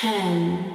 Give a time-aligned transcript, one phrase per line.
[0.00, 0.72] ten,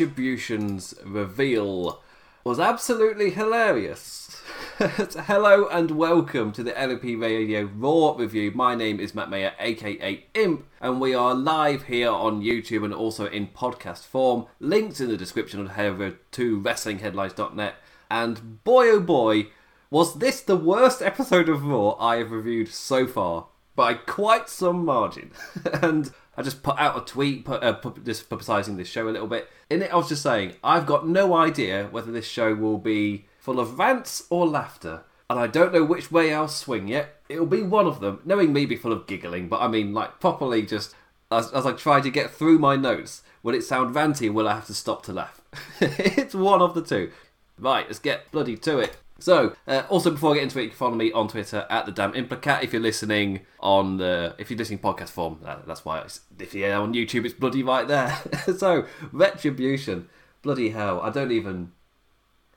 [0.00, 2.02] Retribution's reveal
[2.44, 4.37] was absolutely hilarious.
[5.26, 8.52] Hello and welcome to the LP Radio Raw review.
[8.52, 12.94] My name is Matt Mayer, aka Imp, and we are live here on YouTube and
[12.94, 14.46] also in podcast form.
[14.60, 17.74] Links in the description and head over to WrestlingHeadlines.net.
[18.08, 19.48] And boy oh boy,
[19.90, 24.84] was this the worst episode of Raw I have reviewed so far by quite some
[24.84, 25.32] margin.
[25.82, 29.10] and I just put out a tweet, put, uh, pu- just publicising this show a
[29.10, 29.50] little bit.
[29.70, 33.26] In it, I was just saying, I've got no idea whether this show will be
[33.38, 35.02] full of rants or laughter.
[35.30, 37.20] And I don't know which way I'll swing yet.
[37.28, 38.20] It'll be one of them.
[38.24, 40.94] Knowing me, be full of giggling, but I mean, like, properly just
[41.30, 43.22] as, as I try to get through my notes.
[43.42, 45.40] Will it sound ranty will I have to stop to laugh?
[45.80, 47.10] it's one of the two.
[47.58, 48.96] Right, let's get bloody to it.
[49.20, 51.86] So, uh, also before I get into it, you can follow me on Twitter at
[51.86, 52.62] the damn implicat.
[52.62, 56.04] If you're listening on the, if you're listening podcast form, uh, that's why.
[56.38, 58.16] If you're on YouTube, it's bloody right there.
[58.56, 60.08] so, retribution,
[60.42, 61.00] bloody hell!
[61.00, 61.72] I don't even.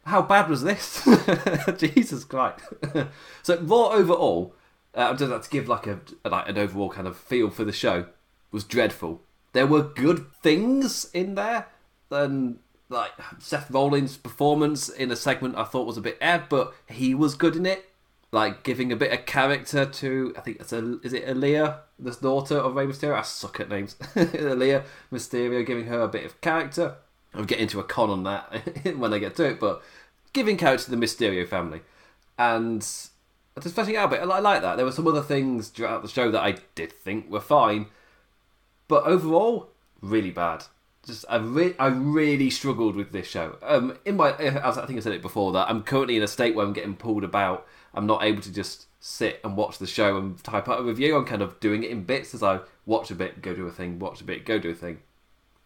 [0.06, 1.08] How bad was this?
[1.78, 2.64] Jesus Christ!
[3.44, 4.56] so, raw overall,
[4.96, 7.64] uh, I'm just like to give like a like an overall kind of feel for
[7.64, 8.06] the show
[8.52, 9.22] was dreadful.
[9.54, 11.68] There were good things in there,
[12.10, 16.74] and like Seth Rollins' performance in a segment I thought was a bit eh, but
[16.90, 17.86] he was good in it.
[18.34, 22.12] Like giving a bit of character to I think it's a is it Aaliyah, the
[22.12, 23.16] daughter of Rey Mysterio.
[23.16, 23.96] I suck at names.
[24.16, 26.96] Aaliyah Mysterio giving her a bit of character.
[27.34, 29.82] I'll get into a con on that when I get to it, but
[30.34, 31.82] giving character to the Mysterio family,
[32.38, 34.22] and just fleshing out a bit.
[34.22, 34.76] I like that.
[34.76, 37.88] There were some other things throughout the show that I did think were fine,
[38.88, 39.70] but overall,
[40.02, 40.66] really bad.
[41.06, 43.58] Just I, re- I really struggled with this show.
[43.64, 46.28] Um, in my, as I think I said it before, that I'm currently in a
[46.28, 47.66] state where I'm getting pulled about.
[47.94, 51.16] I'm not able to just sit and watch the show and type out a review.
[51.16, 53.72] I'm kind of doing it in bits as I watch a bit, go do a
[53.72, 55.00] thing, watch a bit, go do a thing.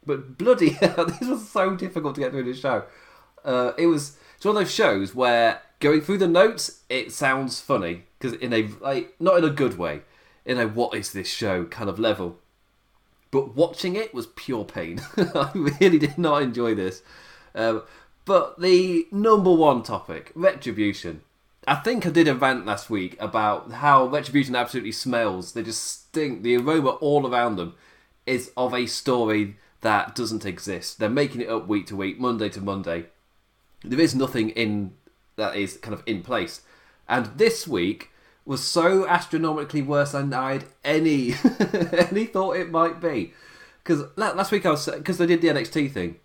[0.06, 2.84] But bloody hell, this was so difficult to get through this show.
[3.44, 7.60] Uh, it was it's one of those shows where going through the notes, it sounds
[7.60, 10.02] funny because in a like not in a good way,
[10.46, 12.40] in a what is this show kind of level.
[13.32, 15.02] But watching it was pure pain.
[15.18, 17.02] I really did not enjoy this.
[17.54, 17.84] Um,
[18.24, 21.22] but the number one topic, retribution.
[21.68, 25.54] I think I did a rant last week about how retribution absolutely smells.
[25.54, 26.44] They just stink.
[26.44, 27.76] The aroma all around them
[28.26, 30.98] is of a story that doesn't exist.
[30.98, 33.06] They're making it up week to week, Monday to Monday.
[33.84, 34.94] There is nothing in
[35.36, 36.62] that is kind of in place.
[37.08, 38.10] And this week
[38.46, 41.36] was so astronomically worse than I'd any
[42.10, 43.34] any thought it might be.
[43.84, 46.16] Because last week I was because they did the NXT thing,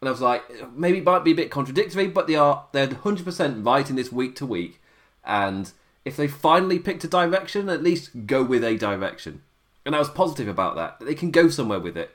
[0.00, 0.44] and I was like,
[0.76, 3.96] maybe it might be a bit contradictory, but they are they're hundred percent right in
[3.96, 4.80] this week to week,
[5.24, 5.72] and
[6.04, 9.42] if they finally picked a direction, at least go with a direction.
[9.84, 11.00] And I was positive about that.
[11.00, 12.14] that They can go somewhere with it.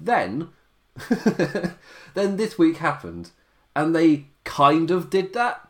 [0.00, 0.48] Then,
[2.14, 3.30] then this week happened,
[3.76, 5.68] and they kind of did that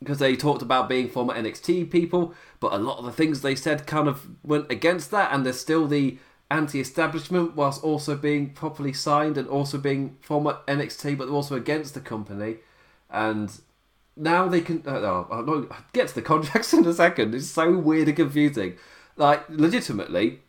[0.00, 3.54] because they talked about being former NXT people, but a lot of the things they
[3.54, 6.18] said kind of went against that, and there's still the
[6.50, 11.94] anti-establishment whilst also being properly signed and also being former NXT, but they're also against
[11.94, 12.56] the company,
[13.10, 13.60] and
[14.16, 14.82] now they can.
[14.86, 17.34] Uh, oh, I'll I'll get to the contracts in a second.
[17.34, 18.76] It's so weird and confusing.
[19.16, 20.40] Like legitimately,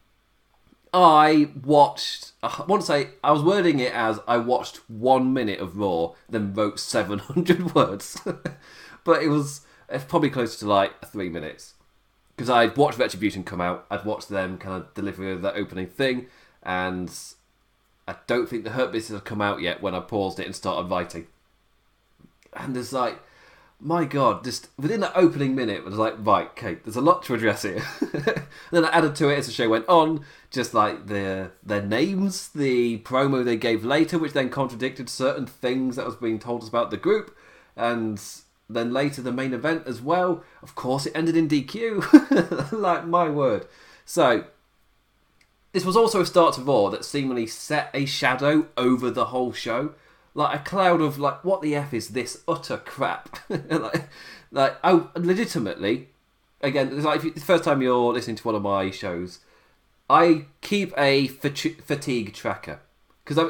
[0.93, 2.31] I watched.
[2.43, 6.13] I want to say I was wording it as I watched one minute of Raw,
[6.29, 8.19] then wrote seven hundred words,
[9.03, 9.61] but it was
[10.07, 11.75] probably closer to like three minutes
[12.35, 13.85] because I'd watched Retribution come out.
[13.89, 16.27] I'd watched them kind of deliver that opening thing,
[16.63, 17.13] and
[18.07, 20.55] I don't think the Hurt Business had come out yet when I paused it and
[20.55, 21.27] started writing.
[22.53, 23.21] And there's like,
[23.81, 27.23] my God, just within that opening minute, it was like, right, Kate, there's a lot
[27.23, 27.83] to address here.
[28.71, 32.49] then I added to it as the show went on, just like their their names,
[32.49, 36.69] the promo they gave later, which then contradicted certain things that was being told us
[36.69, 37.35] about the group,
[37.75, 38.21] and
[38.69, 40.43] then later the main event as well.
[40.61, 42.71] Of course, it ended in DQ.
[42.71, 43.67] like my word.
[44.05, 44.45] So
[45.71, 49.53] this was also a start to Raw that seemingly set a shadow over the whole
[49.53, 49.95] show.
[50.33, 53.39] Like a cloud of like, what the f is this utter crap?
[53.49, 54.07] like,
[54.51, 56.09] like, oh, legitimately.
[56.61, 59.39] Again, it's like you, the first time you're listening to one of my shows,
[60.09, 62.79] I keep a fati- fatigue tracker
[63.25, 63.49] because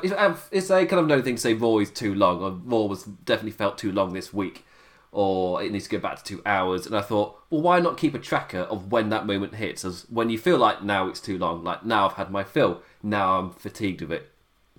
[0.52, 3.04] it's a kind of known thing to say Raw is too long, or Raw was
[3.04, 4.66] definitely felt too long this week.
[5.12, 6.86] or it needs to go back to two hours.
[6.86, 9.84] And I thought, well, why not keep a tracker of when that moment hits?
[9.84, 12.82] As when you feel like now it's too long, like now I've had my fill,
[13.04, 14.31] now I'm fatigued of it.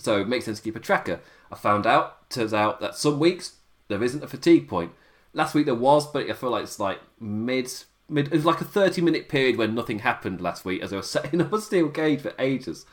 [0.03, 1.21] So it makes sense to keep a tracker.
[1.51, 3.57] I found out, turns out that some weeks
[3.89, 4.93] there isn't a fatigue point.
[5.33, 7.71] Last week there was, but I feel like it's like mid
[8.09, 8.27] mid.
[8.27, 11.11] It was like a thirty minute period when nothing happened last week as I was
[11.11, 12.85] setting up a steel cage for ages.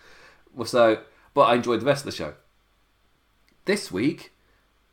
[0.65, 1.01] So,
[1.33, 2.33] but I enjoyed the rest of the show.
[3.65, 4.31] This week,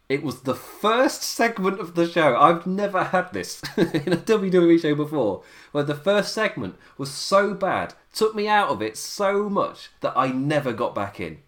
[0.08, 2.36] it was the first segment of the show.
[2.36, 5.42] I've never had this in a WWE show before,
[5.72, 10.14] where the first segment was so bad, took me out of it so much that
[10.16, 11.38] I never got back in.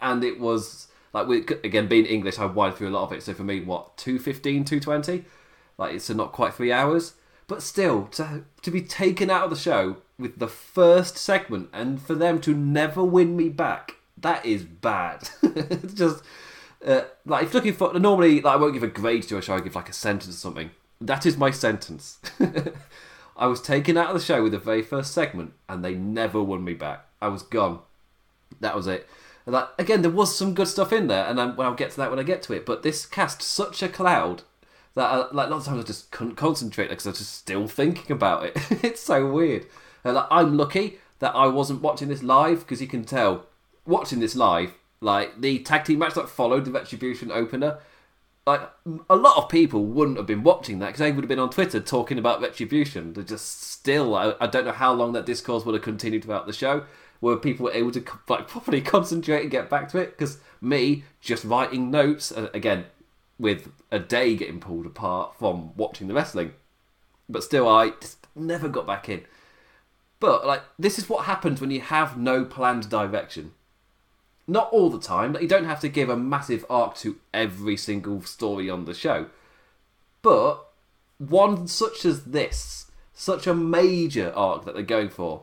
[0.00, 3.22] And it was like, we, again, being English, I wired through a lot of it.
[3.22, 5.24] So for me, what, 215, 220?
[5.78, 7.14] Like, it's not quite three hours.
[7.48, 12.02] But still, to, to be taken out of the show with the first segment and
[12.02, 15.28] for them to never win me back, that is bad.
[15.42, 16.22] it's just
[16.84, 19.54] uh, like if looking for normally, like I won't give a grade to a show.
[19.54, 20.70] I give like a sentence or something.
[21.00, 22.18] That is my sentence.
[23.36, 26.42] I was taken out of the show with the very first segment, and they never
[26.42, 27.06] won me back.
[27.20, 27.80] I was gone.
[28.60, 29.08] That was it.
[29.46, 31.96] Like again, there was some good stuff in there, and I'm, well, I'll get to
[31.98, 32.66] that when I get to it.
[32.66, 34.42] But this cast such a cloud
[34.94, 37.68] that I, like lots of times I just couldn't concentrate because I was just still
[37.68, 38.56] thinking about it.
[38.82, 39.66] it's so weird.
[40.02, 43.46] And, like I'm lucky that I wasn't watching this live because you can tell
[43.86, 47.78] watching this live like the tag team match that followed the Retribution opener,
[48.46, 48.60] like
[49.10, 51.50] a lot of people wouldn't have been watching that because they would have been on
[51.50, 53.12] Twitter talking about Retribution.
[53.12, 56.46] They're just still, I, I don't know how long that discourse would have continued throughout
[56.46, 56.84] the show,
[57.26, 60.16] where people were able to like properly concentrate and get back to it.
[60.16, 62.86] Because me just writing notes uh, again
[63.38, 66.52] with a day getting pulled apart from watching the wrestling,
[67.28, 69.24] but still I just never got back in.
[70.20, 73.52] But like this is what happens when you have no planned direction.
[74.46, 75.32] Not all the time.
[75.32, 78.94] Like, you don't have to give a massive arc to every single story on the
[78.94, 79.26] show.
[80.22, 80.64] But
[81.18, 85.42] one such as this, such a major arc that they're going for,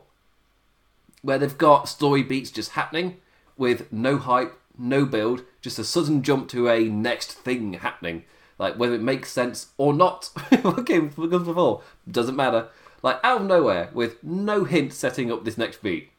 [1.24, 3.16] where they've got story beats just happening
[3.56, 8.24] with no hype, no build, just a sudden jump to a next thing happening.
[8.58, 10.28] Like whether it makes sense or not.
[10.52, 12.68] okay, because before doesn't matter.
[13.02, 16.10] Like out of nowhere, with no hint setting up this next beat.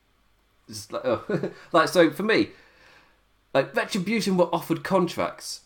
[0.89, 1.51] Like, oh.
[1.71, 2.49] like so for me,
[3.53, 5.61] like Retribution were offered contracts.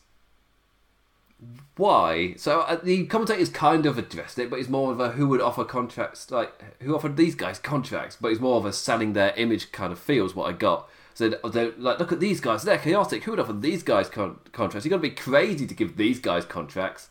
[1.77, 2.33] Why?
[2.36, 5.39] So uh, the commentators kind of addressed it, but it's more of a who would
[5.41, 9.33] offer contracts, like who offered these guys contracts, but it's more of a selling their
[9.36, 10.89] image kind of feels what I got.
[11.13, 13.24] So they're like, look at these guys, they're chaotic.
[13.24, 14.86] Who would offer these guys con- contracts?
[14.86, 17.09] You've got to be crazy to give these guys contracts.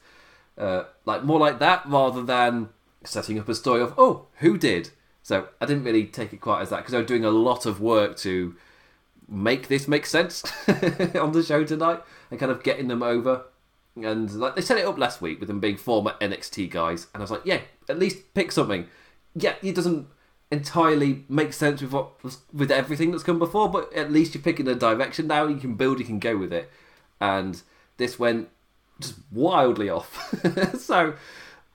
[0.56, 2.70] Uh, like more like that rather than
[3.04, 4.90] setting up a story of oh who did.
[5.22, 7.66] So I didn't really take it quite as that because I was doing a lot
[7.66, 8.56] of work to
[9.28, 10.42] make this make sense
[11.14, 13.44] on the show tonight and kind of getting them over.
[14.04, 17.20] And like they set it up last week with them being former NXT guys, and
[17.20, 18.86] I was like, yeah, at least pick something.
[19.34, 20.08] Yeah, it doesn't
[20.50, 22.12] entirely make sense with what
[22.52, 25.46] with everything that's come before, but at least you're picking a direction now.
[25.46, 26.70] You can build, you can go with it,
[27.20, 27.60] and
[27.96, 28.48] this went
[29.00, 30.34] just wildly off.
[30.78, 31.14] so,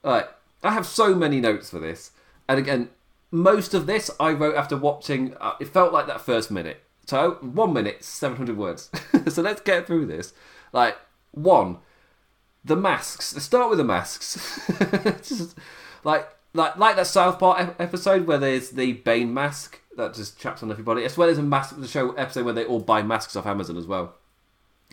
[0.02, 0.26] right,
[0.62, 2.12] I have so many notes for this,
[2.48, 2.90] and again,
[3.30, 5.34] most of this I wrote after watching.
[5.40, 6.82] Uh, it felt like that first minute.
[7.06, 8.90] So one minute, seven hundred words.
[9.28, 10.32] so let's get through this.
[10.72, 10.96] Like
[11.32, 11.78] one,
[12.64, 13.34] the masks.
[13.34, 14.60] Let's start with the masks.
[15.28, 15.56] just
[16.02, 20.62] like like like that South Park episode where there's the Bane mask that just traps
[20.62, 21.04] on everybody.
[21.04, 23.76] As well as a mask the show episode where they all buy masks off Amazon
[23.76, 24.14] as well.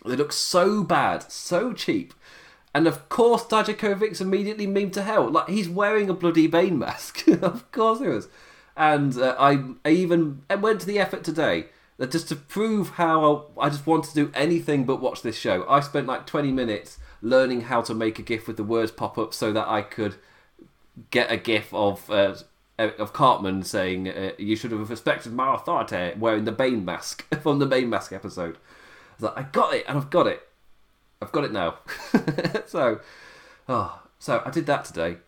[0.04, 2.12] They look so bad, so cheap.
[2.74, 5.30] And of course, Dijakovic's immediately memed to hell.
[5.30, 7.26] Like he's wearing a bloody Bane mask.
[7.42, 8.28] of course he was.
[8.76, 11.66] And uh, I, I even went to the effort today
[11.98, 15.66] that just to prove how I just want to do anything but watch this show.
[15.68, 19.16] I spent like 20 minutes learning how to make a GIF with the words pop
[19.16, 20.16] up so that I could
[21.10, 22.34] get a GIF of uh,
[22.78, 27.58] of Cartman saying, uh, "You should have respected my authority," wearing the Bane mask from
[27.58, 28.56] the Bane mask episode.
[28.56, 30.48] I was like, "I got it, and I've got it.
[31.20, 31.78] I've got it now."
[32.66, 33.00] so,
[33.68, 35.18] oh, so I did that today.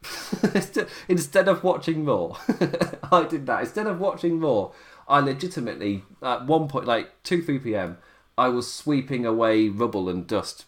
[1.08, 2.36] Instead of watching more,
[3.10, 3.60] I did that.
[3.60, 4.72] Instead of watching more,
[5.08, 7.98] I legitimately at one point, like two three p.m.,
[8.36, 10.66] I was sweeping away rubble and dust.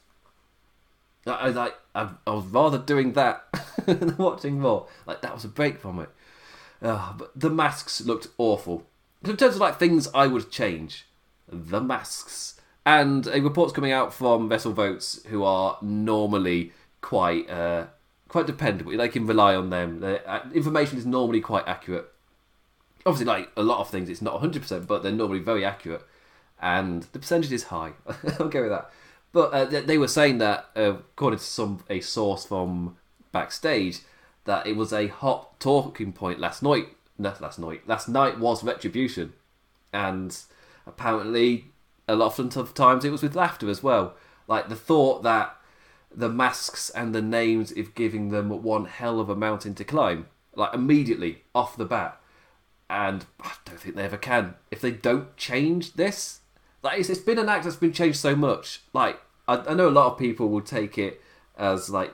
[1.26, 3.44] I, I like I, I, was rather doing that
[3.86, 4.86] than watching more.
[5.06, 6.08] Like that was a break from it.
[6.82, 8.86] Uh, but the masks looked awful.
[9.24, 11.06] In terms of like things I would change,
[11.48, 12.60] the masks.
[12.86, 16.72] And a report's coming out from Wrestle Votes, who are normally
[17.02, 17.86] quite uh,
[18.28, 18.96] quite dependable.
[18.96, 20.00] They can rely on them.
[20.00, 22.10] Their, uh, information is normally quite accurate
[23.06, 26.02] obviously like a lot of things it's not 100% but they're normally very accurate
[26.60, 27.92] and the percentage is high
[28.38, 28.90] i'll go with that
[29.32, 32.96] But uh, they were saying that, uh, according to some a source from
[33.32, 34.00] backstage,
[34.44, 36.88] that it was a hot talking point last night.
[37.16, 37.86] Not last night.
[37.86, 39.34] Last night was retribution,
[39.92, 40.36] and
[40.86, 41.66] apparently
[42.08, 44.14] a lot of times it was with laughter as well.
[44.48, 45.56] Like the thought that
[46.12, 50.26] the masks and the names is giving them one hell of a mountain to climb,
[50.56, 52.20] like immediately off the bat.
[52.88, 54.54] And I don't think they ever can.
[54.72, 56.39] If they don't change this,
[56.82, 58.82] like it's, it's been an act that's been changed so much.
[58.92, 61.20] Like I, I know a lot of people will take it
[61.56, 62.12] as like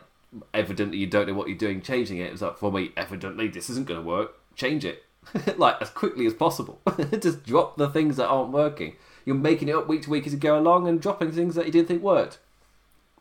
[0.52, 2.32] evidently you don't know what you're doing, changing it.
[2.32, 4.38] It's like for me, evidently this isn't going to work.
[4.54, 5.04] Change it,
[5.56, 6.80] like as quickly as possible.
[7.20, 8.96] Just drop the things that aren't working.
[9.24, 11.66] You're making it up week to week as you go along and dropping things that
[11.66, 12.38] you didn't think worked.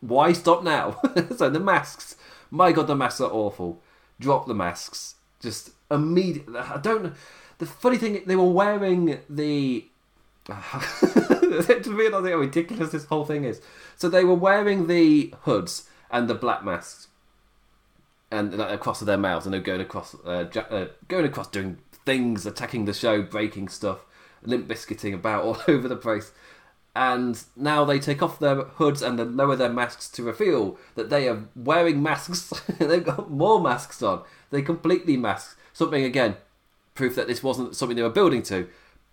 [0.00, 1.00] Why stop now?
[1.36, 2.16] so the masks,
[2.50, 3.82] my god, the masks are awful.
[4.20, 5.16] Drop the masks.
[5.40, 6.58] Just immediately.
[6.58, 7.14] I don't.
[7.58, 9.86] The funny thing, they were wearing the.
[11.82, 13.60] to realise how ridiculous this whole thing is.
[13.96, 17.08] So they were wearing the hoods and the black masks,
[18.30, 22.46] and like, across their mouths, and they're going across, uh, uh, going across, doing things,
[22.46, 24.00] attacking the show, breaking stuff,
[24.42, 26.32] limp biscuiting about all over the place
[26.96, 31.10] and now they take off their hoods and then lower their masks to reveal that
[31.10, 32.48] they are wearing masks.
[32.78, 34.22] They've got more masks on.
[34.50, 35.60] They completely masked.
[35.74, 36.36] Something again,
[36.94, 38.66] proof that this wasn't something they were building to.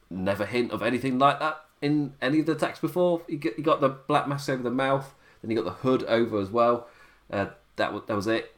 [0.10, 3.22] Never hint of anything like that in any of the attacks before.
[3.28, 6.50] You got the black mask over the mouth, then you got the hood over as
[6.50, 6.88] well.
[7.30, 8.56] Uh, that was that was it.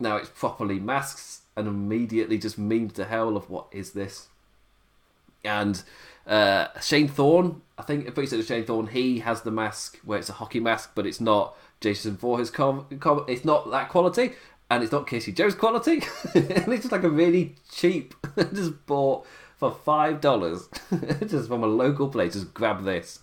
[0.00, 4.28] Now it's properly masks and immediately just memes to hell of what is this.
[5.44, 5.82] And
[6.26, 10.18] uh, Shane Thorne, I think if you said Shane Thorne, he has the mask where
[10.18, 12.50] it's a hockey mask, but it's not Jason Voorhees.
[12.50, 14.32] Com- com- it's not that quality,
[14.70, 16.02] and it's not Casey Jones quality.
[16.34, 18.14] it's just like a really cheap.
[18.54, 19.26] just bought
[19.70, 20.68] for five dollars,
[21.26, 22.34] just from a local place.
[22.34, 23.20] Just grab this.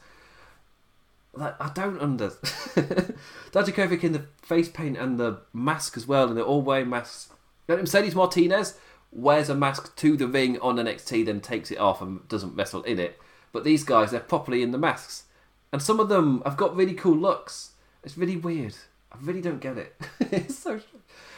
[1.34, 3.14] Like I don't understand.
[3.52, 7.30] Dijakovic in the face paint and the mask as well, and they're all wearing masks.
[7.68, 8.78] Mercedes Martinez
[9.12, 12.84] wears a mask to the ring on NXT, then takes it off and doesn't wrestle
[12.84, 13.20] in it.
[13.52, 15.26] But these guys, they're properly in the masks.
[15.72, 17.72] And some of them have got really cool looks.
[18.04, 18.76] It's really weird.
[19.12, 19.96] I really don't get it.
[20.20, 20.82] it's so.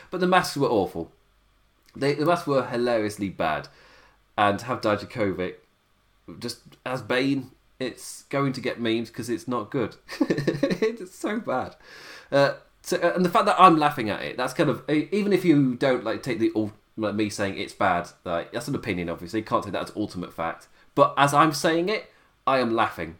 [0.09, 1.11] But the masks were awful.
[1.95, 3.67] They, the masks were hilariously bad.
[4.37, 5.55] And have Dijakovic
[6.39, 9.95] just as Bane, it's going to get memes because it's not good.
[10.19, 11.75] it's so bad.
[12.31, 15.33] Uh, so, uh, and the fact that I'm laughing at it, that's kind of even
[15.33, 16.51] if you don't like take the
[16.97, 18.09] like me saying it's bad.
[18.23, 19.39] Like that's an opinion, obviously.
[19.39, 20.67] You can't take that as ultimate fact.
[20.95, 22.11] But as I'm saying it,
[22.45, 23.17] I am laughing,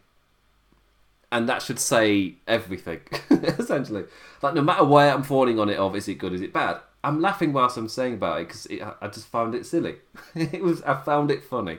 [1.32, 3.00] and that should say everything.
[3.30, 4.04] essentially,
[4.42, 6.80] like no matter where I'm falling on it, of is it good, is it bad?
[7.04, 8.66] I'm laughing whilst I'm saying about it because
[9.00, 9.96] I just found it silly.
[10.34, 11.78] it was I found it funny.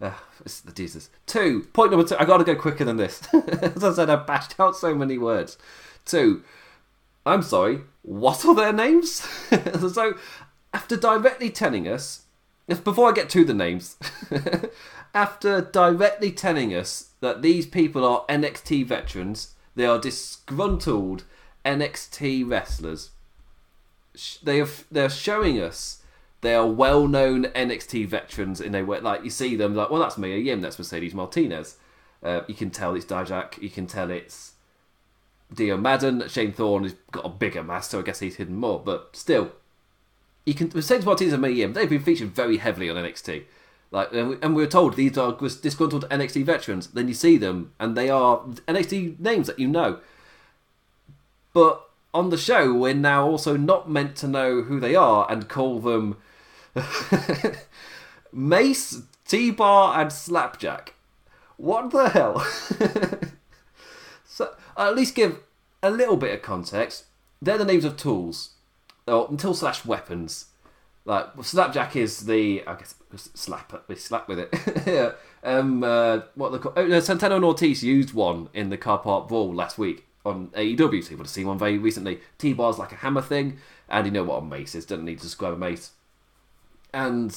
[0.00, 0.12] Uh,
[0.44, 1.10] it's the Jesus.
[1.26, 2.16] Two point number two.
[2.18, 3.22] I got to go quicker than this.
[3.34, 5.58] As I said, I bashed out so many words.
[6.04, 6.42] Two.
[7.26, 7.80] I'm sorry.
[8.02, 9.10] What are their names?
[9.92, 10.14] so
[10.72, 12.24] after directly telling us,
[12.84, 13.96] before I get to the names,
[15.14, 21.24] after directly telling us that these people are NXT veterans, they are disgruntled
[21.64, 23.10] NXT wrestlers.
[24.42, 26.02] They are they're showing us
[26.40, 29.00] they are well-known NXT veterans in a way.
[29.00, 31.76] Like you see them, like well, that's Mia Yim, that's Mercedes Martinez.
[32.22, 33.60] Uh, you can tell it's Dijak.
[33.62, 34.52] You can tell it's
[35.52, 36.28] Dio Maddin.
[36.28, 38.80] Shane Thorne has got a bigger mask, so I guess he's hidden more.
[38.80, 39.52] But still,
[40.44, 43.44] you can Mercedes Martinez and Mae they've been featured very heavily on NXT.
[43.92, 46.88] Like, and we were told these are disgruntled NXT veterans.
[46.88, 49.98] Then you see them, and they are NXT names that you know.
[51.52, 55.48] But on the show, we're now also not meant to know who they are and
[55.48, 56.16] call them
[58.32, 60.94] Mace, T Bar, and Slapjack.
[61.56, 62.40] What the hell?
[64.24, 65.40] so, at least give
[65.82, 67.04] a little bit of context.
[67.42, 68.54] They're the names of tools
[69.06, 70.46] or until slash weapons.
[71.04, 72.94] Like Slapjack is the I guess
[73.34, 74.54] slap we slap with it.
[74.86, 75.12] yeah.
[75.42, 79.52] Um, uh, what the oh, no, and Ortiz used one in the car park brawl
[79.52, 81.02] last week on AEW.
[81.02, 82.20] So you would have seen one very recently.
[82.38, 83.58] T bar's like a hammer thing,
[83.88, 84.86] and you know what a mace is.
[84.86, 85.92] Doesn't need to describe a mace.
[86.92, 87.36] And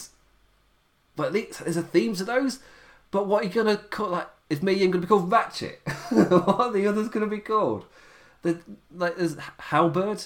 [1.16, 2.60] but at least there's a theme to those.
[3.12, 4.28] But what are you gonna call like?
[4.54, 5.82] Is me going to be called Ratchet?
[6.12, 7.86] what are the others going to be called?
[8.44, 8.60] The,
[8.94, 10.26] like there's Halberd.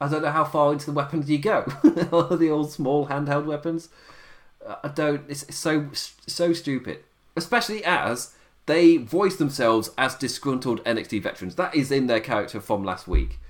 [0.00, 1.62] I don't know how far into the weapons you go.
[1.84, 3.88] the old small handheld weapons.
[4.66, 5.22] Uh, I don't.
[5.28, 7.04] It's so so stupid,
[7.36, 8.34] especially as
[8.66, 11.56] they voice themselves as disgruntled NXT veterans.
[11.56, 13.40] That is in their character from last week,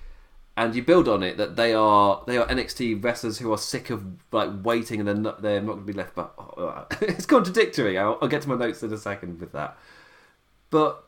[0.56, 3.90] and you build on it that they are they are NXT wrestlers who are sick
[3.90, 6.14] of like waiting and they're not they're not going to be left.
[6.14, 6.32] But
[7.02, 7.98] it's contradictory.
[7.98, 9.76] I'll, I'll get to my notes in a second with that,
[10.70, 11.04] but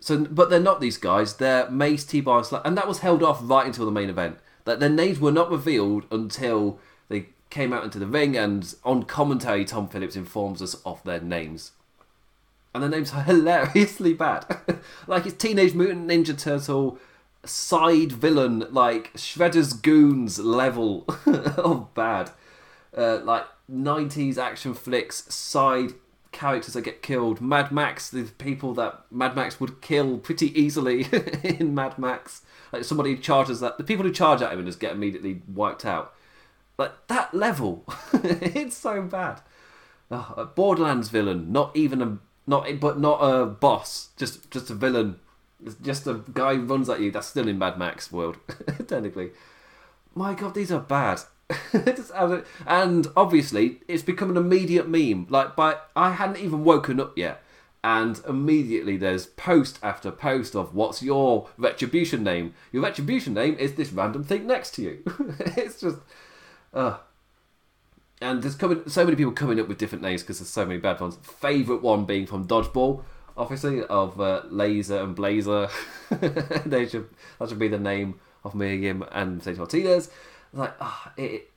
[0.00, 1.36] So, but they're not these guys.
[1.36, 4.38] They're Mace, T-Bar, and and that was held off right until the main event.
[4.64, 6.78] That their names were not revealed until
[7.08, 11.20] they came out into the ring, and on commentary, Tom Phillips informs us of their
[11.20, 11.72] names.
[12.74, 14.44] And the names are hilariously bad.
[15.06, 16.98] like it's Teenage Mutant Ninja Turtle
[17.44, 22.30] side villain, like Shredder's Goons level of bad.
[22.96, 25.92] Uh, like 90s action flicks, side
[26.32, 27.40] characters that get killed.
[27.40, 31.06] Mad Max, the people that Mad Max would kill pretty easily
[31.42, 32.42] in Mad Max.
[32.72, 35.84] Like somebody charges that, the people who charge at him and just get immediately wiped
[35.84, 36.14] out.
[36.78, 39.40] Like that level, it's so bad.
[40.10, 42.18] Oh, Borderlands villain, not even a
[42.50, 45.20] not but not a boss, just just a villain,
[45.80, 47.10] just a guy who runs at you.
[47.10, 48.36] That's still in Mad Max world,
[48.88, 49.30] technically.
[50.14, 51.20] My God, these are bad.
[52.66, 55.28] and obviously, it's become an immediate meme.
[55.30, 57.42] Like, by I hadn't even woken up yet,
[57.84, 62.54] and immediately there's post after post of what's your retribution name.
[62.72, 65.02] Your retribution name is this random thing next to you.
[65.56, 65.98] it's just,
[66.74, 66.98] uh,
[68.20, 70.78] and there's coming so many people coming up with different names because there's so many
[70.78, 71.18] bad ones.
[71.22, 73.02] Favorite one being from Dodgeball,
[73.36, 75.68] obviously of uh, Laser and Blazer.
[76.10, 77.08] they should
[77.38, 79.56] that should be the name of Mia Yim and St.
[79.56, 80.10] Martinez.
[80.52, 81.50] Like ah, oh, it,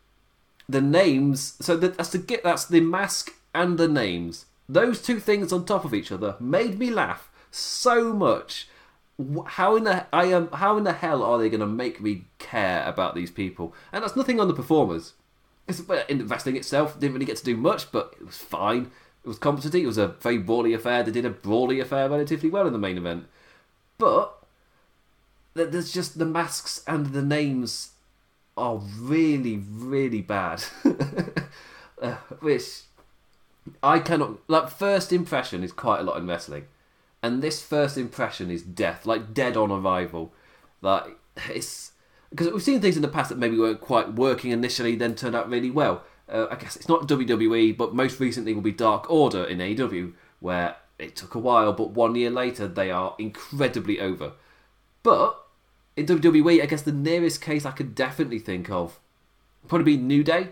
[0.70, 1.55] the names.
[1.60, 2.43] So the, that's the get.
[2.43, 4.46] That's the mask and the names.
[4.70, 8.70] Those two things on top of each other made me laugh so much.
[9.46, 10.50] How in the I am?
[10.51, 13.75] How in the hell are they going to make me care about these people?
[13.91, 15.13] And that's nothing on the performers
[15.67, 15.79] it's,
[16.10, 18.91] in the itself, didn't really get to do much, but it was fine.
[19.24, 19.75] It was competent.
[19.75, 21.03] It was a very brawly affair.
[21.03, 23.25] They did a brawly affair relatively well in the main event.
[23.98, 24.43] But
[25.53, 27.91] there's just the masks and the names
[28.58, 30.63] are really, really bad.
[32.01, 32.82] uh, which
[33.82, 34.39] I cannot.
[34.50, 36.65] Like, first impression is quite a lot in wrestling.
[37.22, 40.34] And this first impression is death, like dead on arrival.
[40.82, 41.17] Like,
[41.50, 41.92] it's
[42.34, 45.36] because we've seen things in the past that maybe weren't quite working initially, then turned
[45.36, 46.04] out really well.
[46.28, 50.13] Uh, I guess it's not WWE, but most recently will be Dark Order in AEW,
[50.39, 54.32] where it took a while, but one year later they are incredibly over.
[55.04, 55.38] But
[55.96, 59.00] in WWE, I guess the nearest case I could definitely think of
[59.67, 60.50] probably be New Day,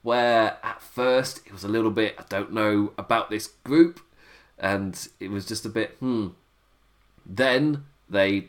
[0.00, 4.00] where at first it was a little bit, I don't know about this group,
[4.58, 6.28] and it was just a bit, hmm.
[7.26, 8.48] Then they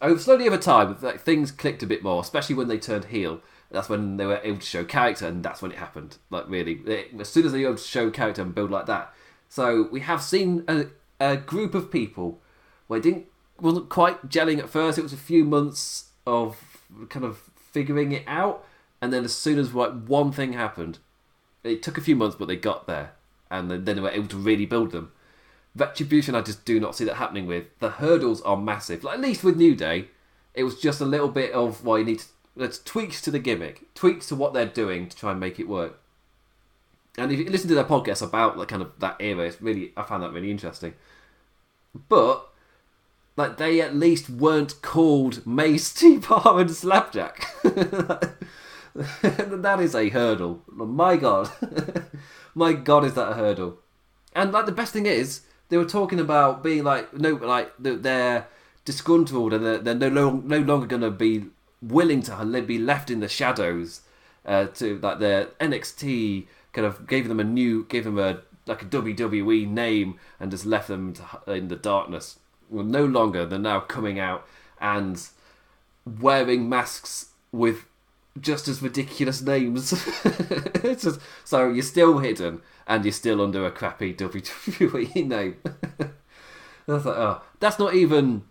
[0.00, 3.40] over slowly over time, like, things clicked a bit more, especially when they turned heel.
[3.70, 6.16] That's when they were able to show character, and that's when it happened.
[6.28, 8.86] Like really, it, as soon as they were able to show character and build like
[8.86, 9.14] that.
[9.48, 10.86] So we have seen a,
[11.20, 12.40] a group of people
[12.88, 13.26] where it didn't
[13.60, 14.98] wasn't quite gelling at first.
[14.98, 18.66] It was a few months of kind of figuring it out,
[19.00, 20.98] and then as soon as like one thing happened,
[21.62, 23.12] it took a few months, but they got there,
[23.50, 25.12] and then they were able to really build them.
[25.80, 27.66] Retribution, I just do not see that happening with.
[27.78, 29.02] The hurdles are massive.
[29.02, 30.08] Like, at least with New Day,
[30.54, 33.38] it was just a little bit of, well, you need to, let's tweaks to the
[33.38, 36.00] gimmick, tweaks to what they're doing to try and make it work.
[37.18, 39.92] And if you listen to their podcast about like kind of that era, it's really
[39.96, 40.94] I found that really interesting.
[42.08, 42.48] But
[43.36, 47.46] like they at least weren't called Mace, T-Bar, and Slapjack.
[47.62, 48.36] that
[49.80, 50.62] is a hurdle.
[50.68, 51.50] My God,
[52.54, 53.78] my God, is that a hurdle?
[54.34, 58.46] And like the best thing is, they were talking about being like no like they're
[58.84, 61.46] disgruntled and they're, they're no, long, no longer going to be
[61.80, 64.02] willing to be left in the shadows
[64.44, 68.82] uh, to like their NXT kind of gave them a new gave them a like
[68.82, 72.38] a WWE name and just left them to, in the darkness.
[72.68, 74.46] Well, no longer they're now coming out
[74.80, 75.20] and
[76.04, 77.86] wearing masks with
[78.38, 79.90] just as ridiculous names.
[80.82, 85.56] just, so you're still hidden and you're still under a crappy WWE name.
[86.86, 88.42] that's like, oh, that's not even.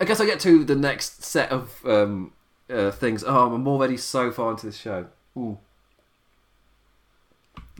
[0.00, 2.32] I guess I get to the next set of um,
[2.68, 3.22] uh, things.
[3.24, 5.06] Oh, I'm already so far into this show.
[5.36, 5.58] Ooh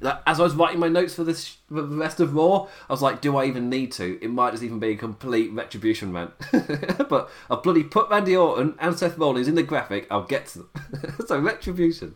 [0.02, 3.02] as I was writing my notes for this for the rest of Raw, I was
[3.02, 4.18] like, do I even need to?
[4.22, 6.32] It might just even be a complete retribution rant.
[7.08, 10.06] but I'll bloody put Randy Orton and Seth Rollins in the graphic.
[10.10, 10.70] I'll get to them.
[11.26, 12.14] so retribution.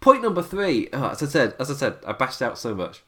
[0.00, 0.88] Point number three.
[0.92, 3.02] Oh, as I said, as I said, I bashed out so much.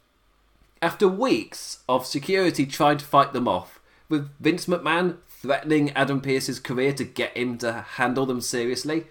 [0.82, 6.60] After weeks of security trying to fight them off, with Vince McMahon threatening Adam Pearce's
[6.60, 9.06] career to get him to handle them seriously,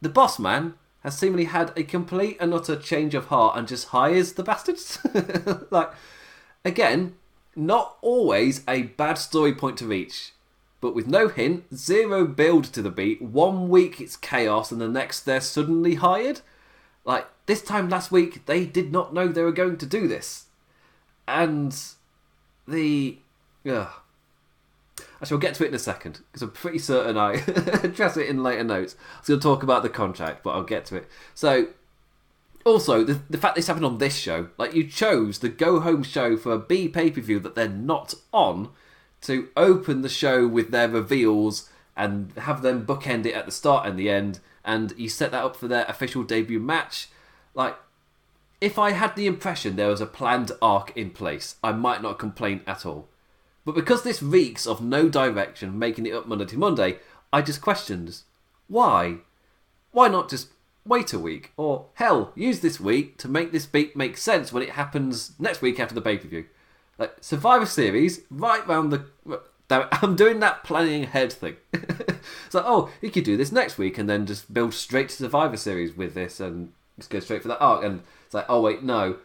[0.00, 3.88] the boss man has seemingly had a complete and utter change of heart and just
[3.88, 4.98] hires the bastards.
[5.70, 5.90] like,
[6.64, 7.14] again,
[7.54, 10.32] not always a bad story point to reach,
[10.80, 13.22] but with no hint, zero build to the beat.
[13.22, 16.40] One week it's chaos, and the next they're suddenly hired.
[17.04, 20.46] Like, this time last week, they did not know they were going to do this.
[21.26, 21.76] And
[22.66, 23.18] the.
[23.68, 23.88] Ugh.
[25.20, 27.32] I shall get to it in a second because I'm pretty certain I
[27.82, 28.96] address it in later notes.
[29.16, 31.08] I was going to talk about the contract, but I'll get to it.
[31.34, 31.68] So,
[32.64, 36.02] also the the fact this happened on this show, like you chose the go home
[36.02, 38.70] show for a B pay per view that they're not on
[39.22, 43.86] to open the show with their reveals and have them bookend it at the start
[43.86, 47.08] and the end, and you set that up for their official debut match.
[47.54, 47.74] Like,
[48.60, 52.18] if I had the impression there was a planned arc in place, I might not
[52.18, 53.08] complain at all.
[53.64, 56.98] But because this reeks of no direction, making it up Monday to Monday,
[57.32, 58.22] I just questioned
[58.68, 59.18] why?
[59.92, 60.48] Why not just
[60.84, 61.52] wait a week?
[61.56, 65.62] Or hell, use this week to make this beat make sense when it happens next
[65.62, 66.46] week after the pay per view.
[66.98, 69.06] Like Survivor Series, right round the.
[69.70, 71.56] I'm doing that planning ahead thing.
[71.72, 75.16] it's like, oh, you could do this next week and then just build straight to
[75.16, 77.84] Survivor Series with this and just go straight for that arc.
[77.84, 79.18] And it's like, oh, wait, no.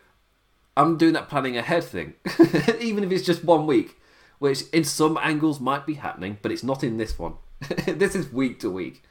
[0.75, 2.15] I'm doing that planning ahead thing.
[2.81, 3.97] Even if it's just one week,
[4.43, 7.35] which in some angles might be happening, but it's not in this one.
[7.87, 9.01] this is week to week.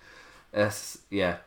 [0.55, 1.38] Yes, yeah.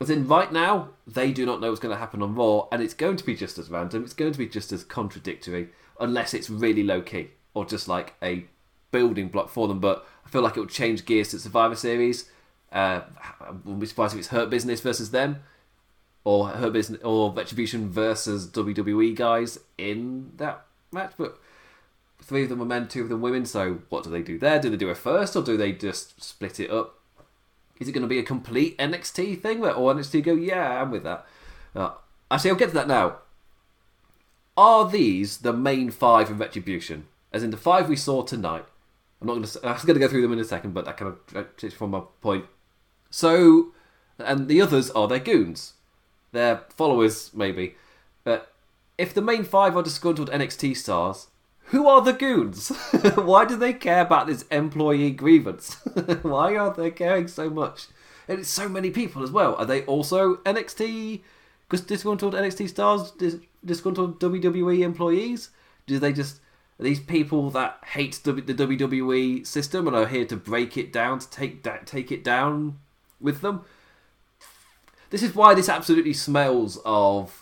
[0.00, 2.80] As in, right now, they do not know what's going to happen on Raw, and
[2.80, 4.04] it's going to be just as random.
[4.04, 8.14] It's going to be just as contradictory, unless it's really low key or just like
[8.22, 8.44] a
[8.92, 9.80] building block for them.
[9.80, 12.30] But I feel like it will change gears to Survivor Series.
[12.70, 13.00] Uh,
[13.40, 15.42] I wouldn't be surprised if it's Hurt Business versus them,
[16.22, 21.14] or Hurt Business or Retribution versus WWE guys in that match.
[21.18, 21.40] But
[22.22, 23.44] three of them are men, two of them women.
[23.44, 24.60] So what do they do there?
[24.60, 26.98] Do they do it first, or do they just split it up?
[27.80, 30.90] Is it going to be a complete NXT thing where all NXT go, yeah, I'm
[30.90, 31.26] with that?
[31.74, 31.92] Uh,
[32.30, 33.18] actually, I'll get to that now.
[34.56, 37.06] Are these the main five in Retribution?
[37.32, 38.66] As in the five we saw tonight?
[39.20, 39.66] I'm not going to.
[39.66, 41.90] I was going to go through them in a second, but that kind of from
[41.90, 42.44] my point.
[43.10, 43.72] So,
[44.18, 45.74] and the others are their goons,
[46.32, 47.76] their followers, maybe.
[48.24, 48.52] But
[48.98, 51.28] if the main five are disgruntled NXT stars,
[51.72, 52.68] who are the goons?
[53.14, 55.74] Why do they care about this employee grievance?
[56.22, 57.86] Why are they caring so much?
[58.28, 59.54] And it's so many people as well.
[59.56, 61.22] Are they also NXT
[61.70, 65.48] disgruntled NXT stars, dis- disgruntled WWE employees?
[65.86, 66.40] Do they just
[66.78, 71.30] these people that hate the WWE system and are here to break it down, to
[71.30, 72.80] take da- take it down
[73.18, 73.64] with them?
[75.08, 77.41] This is why this absolutely smells of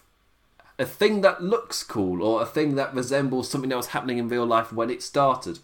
[0.81, 4.29] a thing that looks cool or a thing that resembles something that was happening in
[4.29, 5.59] real life when it started.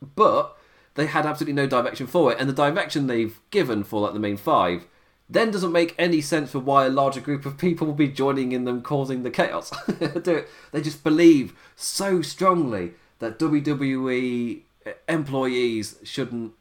[0.00, 0.56] But
[0.94, 4.18] they had absolutely no direction for it, and the direction they've given for like the
[4.18, 4.86] main five
[5.28, 8.52] then doesn't make any sense for why a larger group of people will be joining
[8.52, 9.70] in them causing the chaos.
[9.88, 14.60] they just believe so strongly that WWE
[15.08, 16.52] employees shouldn't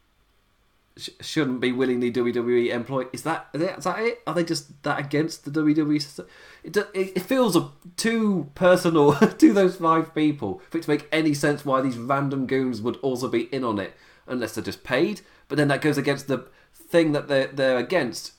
[0.98, 3.08] sh- shouldn't be willingly WWE employed.
[3.14, 4.22] Is that is that it?
[4.28, 6.28] Are they just that against the WWE system?
[6.64, 11.08] It, it, it feels a, too personal to those five people for it to make
[11.12, 13.94] any sense why these random goons would also be in on it
[14.28, 15.22] unless they're just paid.
[15.48, 18.34] But then that goes against the thing that they're they're against.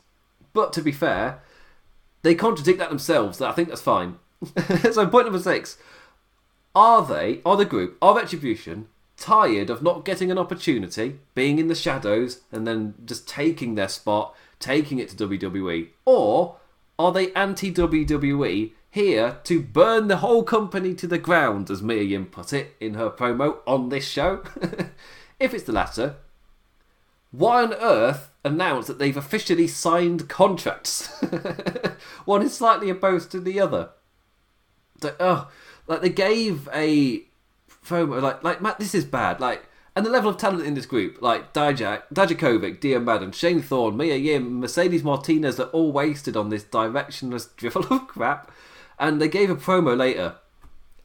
[0.53, 1.41] But to be fair,
[2.23, 3.39] they contradict that themselves.
[3.39, 4.19] So I think that's fine.
[4.93, 5.79] so point number six:
[6.75, 7.41] Are they?
[7.45, 7.97] Are the group?
[8.01, 8.89] Are Retribution
[9.25, 13.89] tired of not getting an opportunity, being in the shadows, and then just taking their
[13.89, 15.89] spot, taking it to WWE?
[16.05, 16.57] Or
[16.99, 22.03] are they anti WWE here to burn the whole company to the ground, as Mia
[22.03, 24.43] Yim put it in her promo on this show?
[25.41, 26.17] if it's the latter,
[27.31, 31.09] why on earth announce that they've officially signed contracts?
[32.27, 33.89] One is slightly opposed to the other.
[35.19, 35.51] Oh,
[35.87, 37.25] like they gave a
[37.85, 38.21] promo.
[38.21, 39.41] Like, like Matt, this is bad.
[39.41, 43.63] Like, and the level of talent in this group, like Dijak, Dijakovic, Dio Maddin, Shane
[43.63, 48.51] Thorne, Mia Yim, Mercedes Martinez, are all wasted on this directionless drivel of crap.
[48.99, 50.37] And they gave a promo later,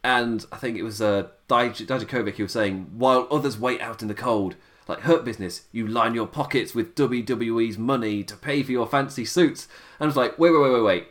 [0.02, 4.02] and I think it was uh, Dij- Dijakovic who was saying, while others wait out
[4.02, 4.56] in the cold,
[4.88, 9.24] like Hurt Business, you line your pockets with WWE's money to pay for your fancy
[9.24, 9.68] suits.
[10.00, 11.08] And I was like, wait, wait, wait, wait, wait.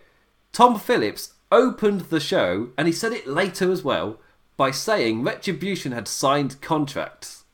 [0.52, 4.20] Tom Phillips opened the show, and he said it later as well,
[4.60, 7.46] by saying Retribution had signed contracts.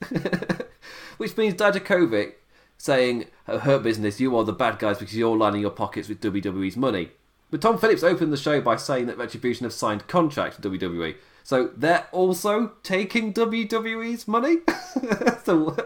[1.17, 2.33] Which means Dijakovic
[2.79, 6.75] saying, Hurt Business, you are the bad guys because you're lining your pockets with WWE's
[6.75, 7.11] money.
[7.51, 11.13] But Tom Phillips opened the show by saying that Retribution have signed contracts with WWE.
[11.43, 14.57] So they're also taking WWE's money?
[15.43, 15.77] so,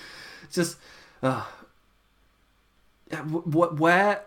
[0.50, 0.76] just.
[1.22, 1.44] Uh,
[3.30, 4.24] where?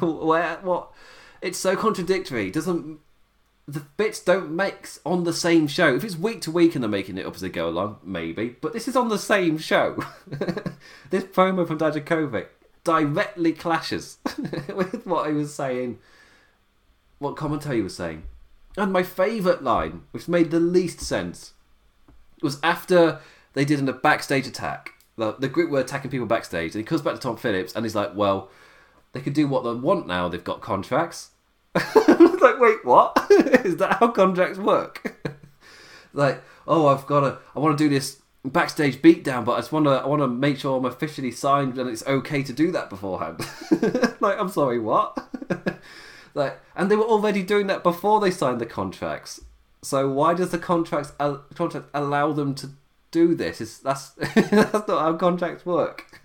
[0.00, 0.58] where?
[0.62, 0.92] What?
[1.42, 2.50] It's so contradictory.
[2.50, 3.00] Doesn't
[3.68, 5.94] the bits don't mix on the same show.
[5.94, 8.56] If it's week to week and they're making it up as they go along, maybe.
[8.60, 10.04] But this is on the same show.
[11.10, 12.48] this promo from Dijakovic
[12.84, 14.18] directly clashes
[14.74, 15.98] with what he was saying,
[17.18, 18.24] what commentary was saying.
[18.76, 21.52] And my favourite line, which made the least sense,
[22.42, 23.20] was after
[23.52, 24.92] they did a backstage attack.
[25.16, 27.84] The, the group were attacking people backstage, and he comes back to Tom Phillips, and
[27.84, 28.50] he's like, "Well,
[29.12, 30.28] they can do what they want now.
[30.28, 31.30] They've got contracts."
[31.74, 33.16] like, wait, what?
[33.30, 35.16] Is that how contracts work?
[36.12, 39.72] like, oh, I've got to, I want to do this backstage beatdown, but I just
[39.72, 42.70] want to, I want to make sure I'm officially signed and it's okay to do
[42.72, 43.40] that beforehand.
[44.20, 45.16] like, I'm sorry, what?
[46.34, 49.40] like, and they were already doing that before they signed the contracts.
[49.80, 52.70] So why does the contracts uh, contract allow them to
[53.10, 53.60] do this?
[53.60, 56.20] It's, that's that's not how contracts work.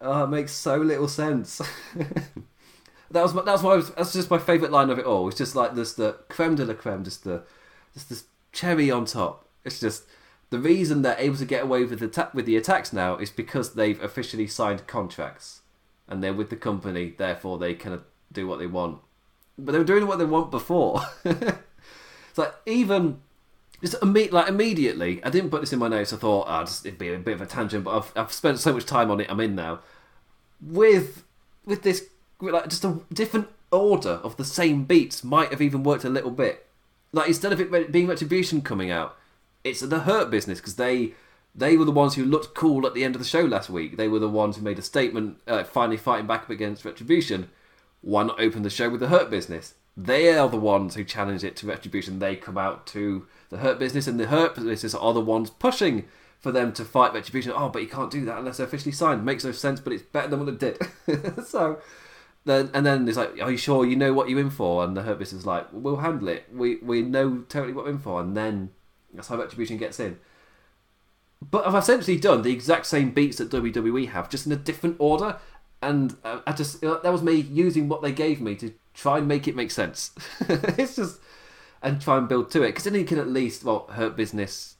[0.00, 1.60] oh, it makes so little sense.
[3.14, 5.28] That was my, that's why was, that's just my favourite line of it all.
[5.28, 7.44] It's just like this the creme de la creme, just the
[7.94, 9.46] just this cherry on top.
[9.64, 10.04] It's just
[10.50, 13.30] the reason they're able to get away with the ta- with the attacks now is
[13.30, 15.62] because they've officially signed contracts
[16.08, 18.00] and they're with the company, therefore they can
[18.32, 18.98] do what they want.
[19.56, 21.00] But they were doing what they want before.
[21.24, 23.20] it's like even
[23.80, 25.22] just imme- like immediately.
[25.22, 26.12] I didn't put this in my notes.
[26.12, 28.32] I thought ah, oh, just, it'd be a bit of a tangent, but I've I've
[28.32, 29.30] spent so much time on it.
[29.30, 29.80] I'm in now
[30.60, 31.22] with
[31.64, 32.08] with this
[32.52, 36.30] like just a different order of the same beats might have even worked a little
[36.30, 36.66] bit.
[37.12, 39.16] Like instead of it being Retribution coming out,
[39.62, 41.14] it's the Hurt Business because they
[41.54, 43.96] they were the ones who looked cool at the end of the show last week.
[43.96, 47.48] They were the ones who made a statement, uh, finally fighting back up against Retribution.
[48.00, 49.74] Why not open the show with the Hurt Business?
[49.96, 52.18] They are the ones who challenge it to Retribution.
[52.18, 56.06] They come out to the Hurt Business, and the Hurt Business are the ones pushing
[56.40, 57.52] for them to fight Retribution.
[57.54, 59.24] Oh, but you can't do that unless they're officially signed.
[59.24, 61.46] Makes no sense, but it's better than what it did.
[61.46, 61.78] so
[62.44, 64.84] then and then it's like, are you sure you know what you're in for?
[64.84, 66.46] And the Hurt Business is like, we'll handle it.
[66.52, 68.20] We we know totally what we're in for.
[68.20, 68.70] And then
[69.12, 70.18] that's how Retribution gets in.
[71.50, 74.96] But I've essentially done the exact same beats that WWE have, just in a different
[74.98, 75.38] order.
[75.82, 79.28] And uh, I just that was me using what they gave me to try and
[79.28, 80.12] make it make sense.
[80.48, 81.20] it's just
[81.82, 84.76] and try and build to it because then you can at least well Hurt Business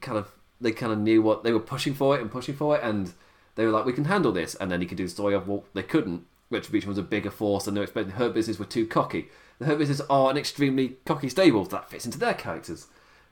[0.00, 2.76] kind of they kind of knew what they were pushing for it and pushing for
[2.76, 3.12] it and
[3.54, 5.46] they were like we can handle this and then you can do the story of
[5.46, 8.64] well they couldn't Retribution was a bigger force and they were expecting Hurt Business were
[8.64, 9.28] too cocky.
[9.58, 12.86] The Hurt Business are an extremely cocky stable that fits into their characters,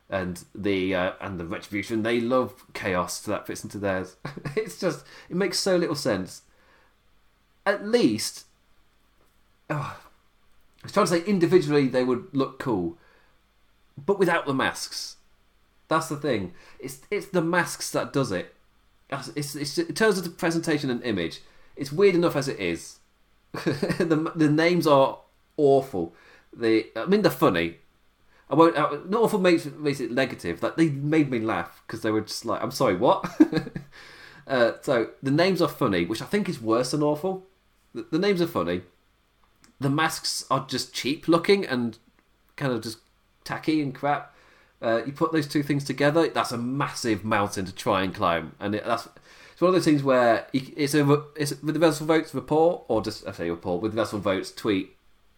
[0.09, 4.17] and the uh, and the Retribution they love chaos, so that fits into theirs.
[4.57, 6.43] it's just it makes so little sense.
[7.67, 8.47] At least,
[9.71, 9.99] oh,
[10.83, 12.99] I was trying to say individually they would look cool,
[14.03, 15.17] but without the masks.
[15.89, 16.55] That's the thing.
[16.81, 18.55] It's it's the masks that does it.
[19.11, 21.41] It's, it's, in of the presentation and image,
[21.77, 22.99] it's weird enough as it is.
[23.99, 25.19] the the names are
[25.57, 26.15] awful.
[26.53, 27.77] They, I mean, they're funny.
[28.51, 28.77] I won't.
[28.77, 30.63] Uh, not awful makes makes it negative.
[30.63, 33.25] Like they made me laugh because they were just like, "I'm sorry, what?"
[34.47, 37.45] uh, so the names are funny, which I think is worse than awful.
[37.95, 38.83] The, the names are funny.
[39.81, 41.99] The masks are just cheap looking and
[42.57, 42.99] kind of just
[43.45, 44.35] tacky and crap.
[44.83, 48.53] Uh, you put those two things together, that's a massive mountain to try and climb,
[48.61, 49.09] and it, that's
[49.65, 53.27] one of those things where it's a it's with the Wrestle Votes report or just
[53.27, 54.97] I say report with the Wrestle Votes tweet.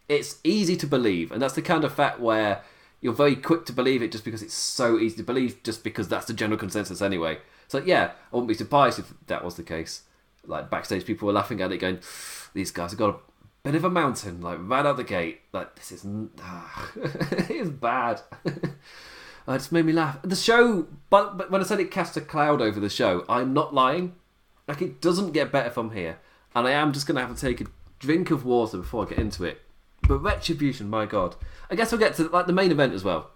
[0.08, 2.62] It's easy to believe, and that's the kind of fact where
[3.00, 6.08] you're very quick to believe it just because it's so easy to believe, just because
[6.08, 7.38] that's the general consensus anyway.
[7.68, 10.02] So yeah, I wouldn't be surprised if that was the case.
[10.44, 12.00] Like backstage, people were laughing at it, going,
[12.52, 13.18] "These guys have got a
[13.62, 15.40] bit of a mountain, like right out the gate.
[15.52, 16.06] Like this is,
[16.40, 18.20] ah, it is bad."
[19.48, 20.20] Uh, it just made me laugh.
[20.22, 23.52] The show, but, but when I said it cast a cloud over the show, I'm
[23.52, 24.14] not lying.
[24.66, 26.18] Like it doesn't get better from here,
[26.54, 27.66] and I am just gonna have to take a
[28.00, 29.62] drink of water before I get into it.
[30.08, 31.36] But Retribution, my god!
[31.70, 33.30] I guess we'll get to like the main event as well,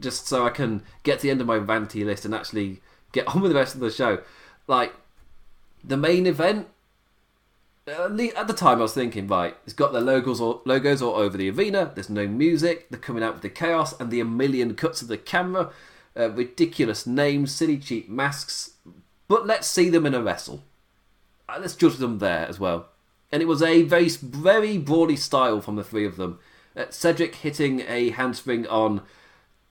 [0.00, 3.26] just so I can get to the end of my vanity list and actually get
[3.28, 4.22] on with the rest of the show.
[4.66, 4.92] Like
[5.82, 6.68] the main event
[7.86, 11.36] at the time I was thinking, right, it's got their logos all, logos all over
[11.36, 11.92] the arena.
[11.94, 12.88] There's no music.
[12.88, 15.70] They're coming out with the chaos and the a million cuts of the camera.
[16.16, 18.72] Uh, ridiculous names, silly cheap masks.
[19.28, 20.62] But let's see them in a wrestle.
[21.48, 22.88] Uh, let's judge them there as well.
[23.30, 26.38] And it was a very, very broadly style from the three of them.
[26.76, 29.02] Uh, Cedric hitting a handspring on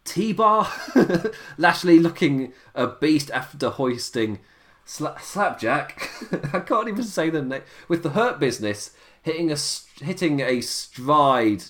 [0.03, 0.69] T-Bar.
[1.57, 4.39] Lashley looking a beast after hoisting
[4.85, 6.09] Sla- Slapjack.
[6.53, 7.61] I can't even say the name.
[7.87, 8.91] With the Hurt Business
[9.21, 9.57] hitting a
[10.03, 11.63] hitting a stride.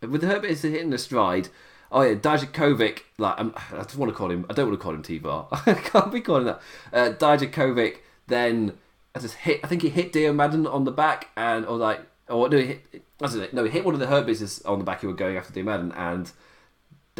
[0.00, 1.48] With the Hurt Business hitting a stride.
[1.92, 3.00] Oh yeah, Dijakovic.
[3.18, 4.46] Like I'm, i just want to call him.
[4.48, 5.48] I don't want to call him T-Bar.
[5.52, 6.60] I can't be calling that.
[6.92, 8.78] Uh, Dijakovic then
[9.14, 9.60] I just hit.
[9.62, 12.66] I think he hit Dio Maddin on the back and or like or no, he
[12.66, 13.04] hit.
[13.52, 15.52] No, he hit one of the Hurt Business on the back who were going after
[15.52, 16.32] Dio Maddin and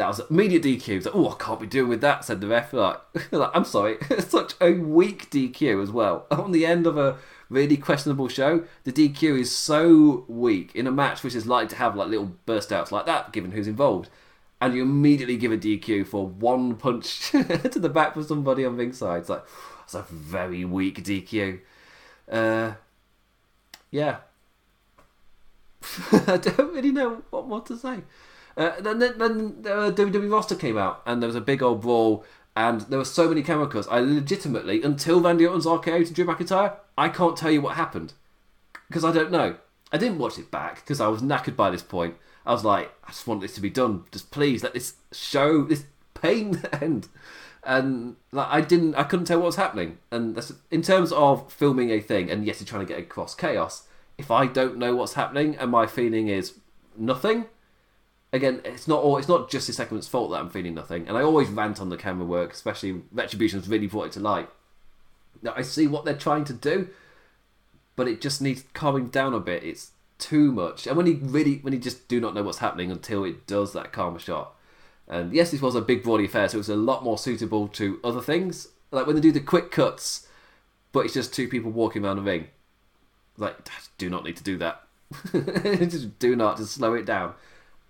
[0.01, 1.05] that was immediate DQ.
[1.05, 2.73] Like, oh, I can't be doing with that, said the ref.
[2.81, 2.99] Like,
[3.31, 6.25] like I'm sorry, such a weak DQ as well.
[6.31, 7.17] On the end of a
[7.49, 11.75] really questionable show, the DQ is so weak in a match which is likely to
[11.75, 14.09] have like little burst outs like that, given who's involved.
[14.59, 18.77] and you immediately give a DQ for one punch to the back for somebody on
[18.77, 19.21] ringside.
[19.21, 19.43] It's like
[19.81, 21.59] that's a very weak DQ.
[22.31, 22.73] Uh,
[23.91, 24.17] yeah,
[26.11, 27.99] I don't really know what more to say.
[28.57, 31.81] Uh, then then, then uh, WWE roster came out, and there was a big old
[31.81, 33.87] brawl, and there were so many camera cuts.
[33.89, 38.13] I legitimately, until Randy Orton's RKO to Drew McIntyre, I can't tell you what happened
[38.91, 39.55] because I don't know.
[39.93, 42.15] I didn't watch it back because I was knackered by this point.
[42.45, 44.03] I was like, I just want this to be done.
[44.11, 47.07] Just please let this show, this pain end.
[47.63, 49.99] And like, I didn't, I couldn't tell what was happening.
[50.11, 53.33] And that's, in terms of filming a thing, and yes, you're trying to get across
[53.33, 53.87] chaos.
[54.17, 56.55] If I don't know what's happening and my feeling is
[56.97, 57.45] nothing,
[58.33, 61.07] again, it's not all, it's not just the segment's fault that I'm feeling nothing.
[61.07, 64.49] And I always rant on the camera work, especially Retribution's really brought it to light.
[65.41, 66.89] Now I see what they're trying to do,
[67.95, 69.63] but it just needs calming down a bit.
[69.63, 72.91] It's too much, and when he really, when he just do not know what's happening
[72.91, 74.55] until it does that karma shot.
[75.07, 77.67] And yes, this was a big brawly affair, so it was a lot more suitable
[77.69, 80.27] to other things, like when they do the quick cuts,
[80.91, 82.47] but it's just two people walking around the ring.
[83.37, 83.57] Like,
[83.97, 84.83] do not need to do that.
[85.31, 87.33] just do not, just slow it down.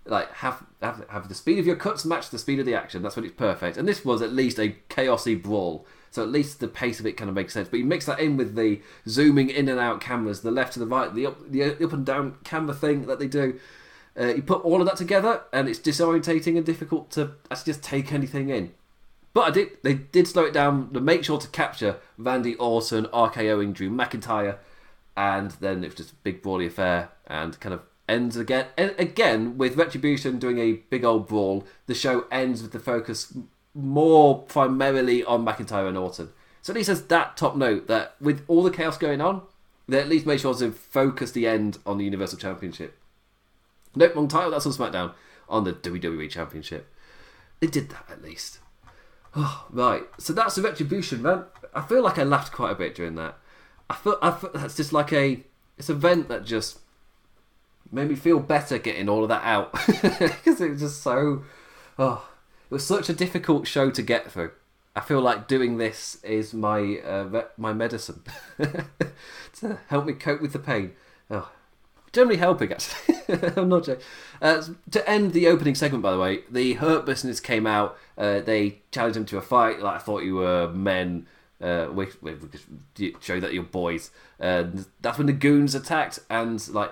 [0.04, 3.02] Like have, have have the speed of your cuts match the speed of the action.
[3.02, 3.76] That's when it's perfect.
[3.76, 7.16] And this was at least a chaosy brawl so at least the pace of it
[7.16, 7.70] kind of makes sense.
[7.70, 10.78] But you mix that in with the zooming in and out cameras, the left to
[10.78, 13.58] the right, the up, the up and down camera thing that they do.
[14.14, 17.82] Uh, you put all of that together, and it's disorientating and difficult to actually just
[17.82, 18.74] take anything in.
[19.32, 19.68] But I did.
[19.82, 24.58] They did slow it down to make sure to capture Randy Orton RKOing Drew McIntyre,
[25.16, 28.66] and then it was just a big brawly affair, and kind of ends again.
[28.76, 31.66] Again with Retribution doing a big old brawl.
[31.86, 33.36] The show ends with the focus
[33.74, 36.30] more primarily on McIntyre and Orton.
[36.60, 39.42] So at least there's that top note that with all the chaos going on,
[39.88, 42.98] they at least made sure to focus the end on the Universal Championship.
[43.94, 45.12] Nope, wrong title, that's on SmackDown.
[45.48, 46.88] On the WWE Championship.
[47.60, 48.60] They did that at least.
[49.34, 51.44] Oh, right, so that's the Retribution, man.
[51.74, 53.38] I feel like I laughed quite a bit during that.
[53.90, 55.44] I feel, I feel that's just like a
[55.76, 56.78] it's an event that just
[57.92, 61.44] made me feel better getting all of that out because it was just so
[61.98, 62.28] oh
[62.70, 64.50] it was such a difficult show to get through.
[64.96, 68.22] I feel like doing this is my uh, my medicine
[68.58, 70.92] to help me cope with the pain.
[71.30, 71.50] Oh,
[72.12, 73.16] generally helping actually.
[73.56, 74.04] I'm not joking.
[74.40, 77.96] Uh, to end the opening segment, by the way, the Hurt Business came out.
[78.16, 79.80] Uh, they challenged him to a fight.
[79.80, 81.26] Like I thought you were men.
[81.60, 82.34] Uh, we, we,
[82.98, 84.10] we show that you're boys.
[84.38, 86.90] And that's when the goons attacked, and like,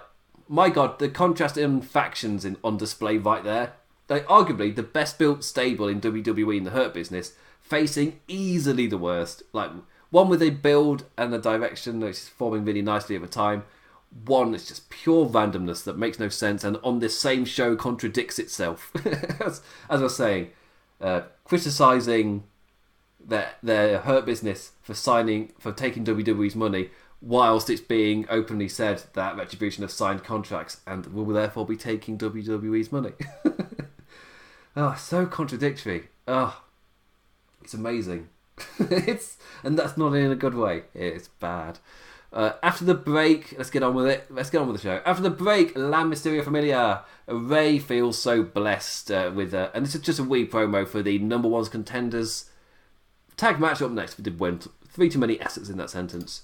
[0.50, 3.74] my god, the contrast in factions in on display right there
[4.10, 7.32] like arguably the best built stable in WWE in the Hurt Business,
[7.62, 9.44] facing easily the worst.
[9.52, 9.70] Like
[10.10, 13.62] one with a build and a direction that's forming really nicely over time.
[14.26, 18.40] One is just pure randomness that makes no sense, and on this same show contradicts
[18.40, 18.90] itself.
[19.40, 20.50] as, as, I was saying,
[21.00, 22.42] uh, criticizing
[23.24, 26.90] their their Hurt Business for signing for taking WWE's money,
[27.22, 32.16] whilst it's being openly said that Retribution have signed contracts and will therefore be taking
[32.16, 33.12] WWE's money.
[34.76, 36.08] Oh, so contradictory.
[36.26, 36.62] Oh,
[37.62, 38.28] it's amazing.
[38.78, 40.84] it's and that's not in a good way.
[40.94, 41.78] It's bad.
[42.32, 44.26] Uh, after the break, let's get on with it.
[44.30, 45.02] Let's get on with the show.
[45.04, 47.02] After the break, La Mysterio Familia.
[47.26, 51.02] Rey feels so blessed uh, with, uh, and this is just a wee promo for
[51.02, 52.50] the number one's contenders.
[53.36, 54.16] Tag match up next.
[54.16, 56.42] We did win three too many S's in that sentence.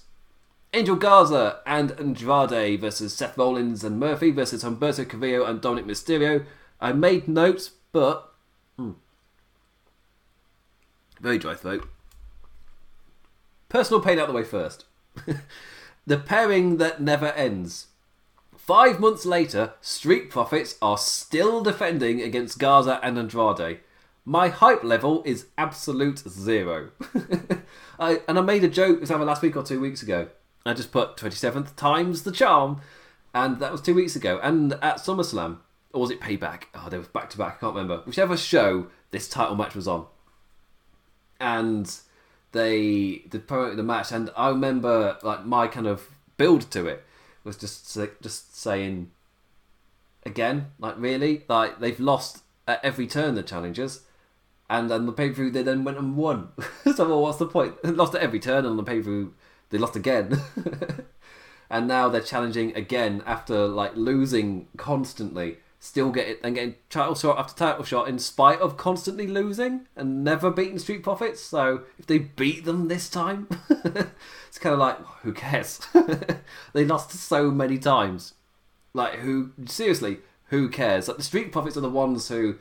[0.73, 6.45] Angel Garza and Andrade versus Seth Rollins and Murphy versus Humberto Carrillo and Dominik Mysterio.
[6.79, 8.33] I made notes but
[8.75, 8.91] hmm,
[11.19, 11.87] very dry throat.
[13.69, 14.85] Personal pain out the way first.
[16.05, 17.87] the pairing that never ends.
[18.55, 23.79] Five months later, Street Profits are still defending against Garza and Andrade.
[24.25, 26.89] My hype level is absolute zero.
[27.99, 30.27] I, and I made a joke this either last week or two weeks ago.
[30.69, 32.81] I just put 27th times the charm,
[33.33, 34.39] and that was two weeks ago.
[34.41, 35.57] And at SummerSlam,
[35.93, 36.63] or was it Payback?
[36.73, 37.57] Oh, they were back to back.
[37.57, 38.01] I can't remember.
[38.05, 40.05] Whichever show this title match was on,
[41.39, 41.93] and
[42.51, 43.39] they the
[43.75, 47.03] the match, and I remember like my kind of build to it
[47.43, 49.11] was just just saying
[50.27, 54.01] again, like really, like they've lost at every turn the challengers.
[54.69, 56.49] And then the pay per view, they then went and won.
[56.95, 57.81] so, well, what's the point?
[57.95, 59.33] Lost at every turn, on the pay per view,
[59.69, 60.41] they lost again.
[61.69, 67.15] and now they're challenging again after like losing constantly still get it and getting title
[67.15, 71.41] shot after title shot in spite of constantly losing and never beating Street Profits.
[71.41, 75.79] So if they beat them this time, it's kind of like who cares?
[76.73, 78.33] they lost so many times.
[78.93, 80.19] Like who seriously?
[80.45, 81.07] Who cares?
[81.07, 82.57] Like the Street Profits are the ones who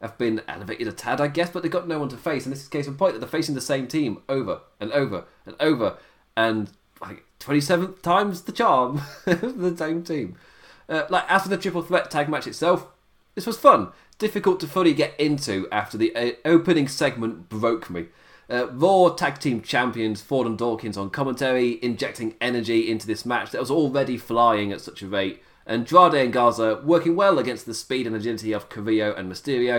[0.00, 2.46] have been elevated a tad, I guess, but they've got no one to face.
[2.46, 5.24] And this is case in point that they're facing the same team over and over
[5.44, 5.98] and over,
[6.36, 6.70] and
[7.00, 10.36] like 27 times the charm for the same team.
[10.88, 12.86] Uh, like after the triple threat tag match itself,
[13.34, 18.06] this was fun, difficult to fully get into after the uh, opening segment broke me.
[18.50, 23.52] Uh, Raw Tag Team Champions Ford and Dawkins on commentary, injecting energy into this match
[23.52, 25.40] that was already flying at such a rate.
[25.64, 29.76] And Andrade and Garza working well against the speed and agility of Carrillo and Mysterio.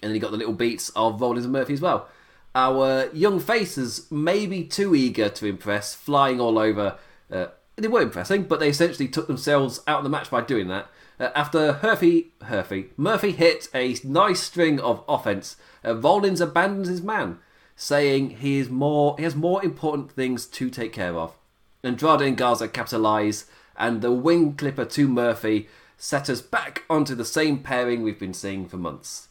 [0.00, 2.08] And then you got the little beats of Rollins and Murphy as well.
[2.54, 6.98] Our young faces, maybe too eager to impress, flying all over.
[7.30, 7.46] Uh,
[7.76, 10.88] they were impressing, but they essentially took themselves out of the match by doing that.
[11.18, 17.02] Uh, after Herfy, Herfy, Murphy hit a nice string of offense, uh, Rollins abandons his
[17.02, 17.38] man,
[17.76, 21.34] saying he is more he has more important things to take care of.
[21.82, 23.46] Andrade and Garza capitalize,
[23.76, 28.34] and the wing clipper to Murphy set us back onto the same pairing we've been
[28.34, 29.28] seeing for months.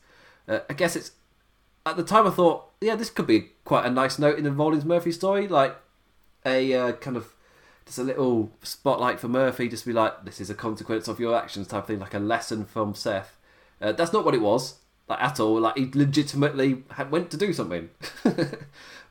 [0.48, 1.12] Uh, I guess it's
[1.86, 4.52] at the time I thought, yeah, this could be quite a nice note in the
[4.52, 5.76] Rollins Murphy story, like
[6.46, 7.34] a uh, kind of
[7.86, 11.36] just a little spotlight for Murphy, just be like, this is a consequence of your
[11.36, 13.38] actions type thing, like a lesson from Seth.
[13.82, 14.76] Uh, that's not what it was,
[15.08, 15.60] like at all.
[15.60, 17.90] Like he legitimately had, went to do something.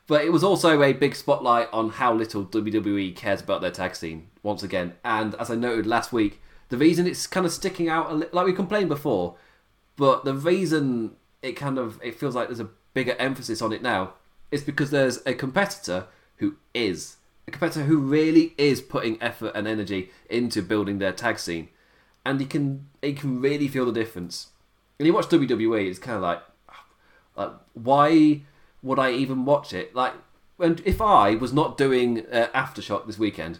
[0.07, 3.95] but it was also a big spotlight on how little WWE cares about their tag
[3.95, 4.93] scene once again.
[5.03, 8.45] And as I noted last week, the reason it's kind of sticking out, li- like
[8.45, 9.35] we complained before,
[9.97, 13.81] but the reason it kind of it feels like there's a bigger emphasis on it
[13.81, 14.13] now
[14.51, 17.17] is because there's a competitor who is
[17.47, 21.69] a competitor who really is putting effort and energy into building their tag scene,
[22.25, 24.47] and you can you can really feel the difference.
[24.99, 26.41] And you watch WWE, it's kind of like,
[27.35, 28.41] like why
[28.83, 29.95] would I even watch it?
[29.95, 30.13] Like,
[30.59, 33.59] and if I was not doing uh, aftershock this weekend,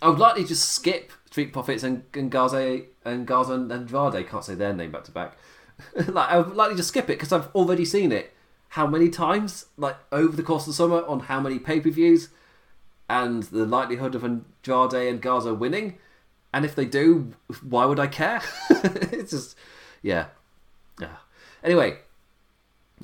[0.00, 4.28] I would likely just skip Street Profits and, and Garza and Garza and Andrade.
[4.28, 5.36] Can't say their name back to back.
[6.08, 8.32] like I would likely just skip it because I've already seen it
[8.70, 11.90] how many times, like over the course of the summer, on how many pay per
[11.90, 12.28] views,
[13.08, 15.98] and the likelihood of Andrade and Garza winning.
[16.52, 18.40] And if they do, why would I care?
[18.70, 19.56] it's just,
[20.02, 20.26] yeah,
[21.00, 21.16] yeah.
[21.62, 21.98] Anyway,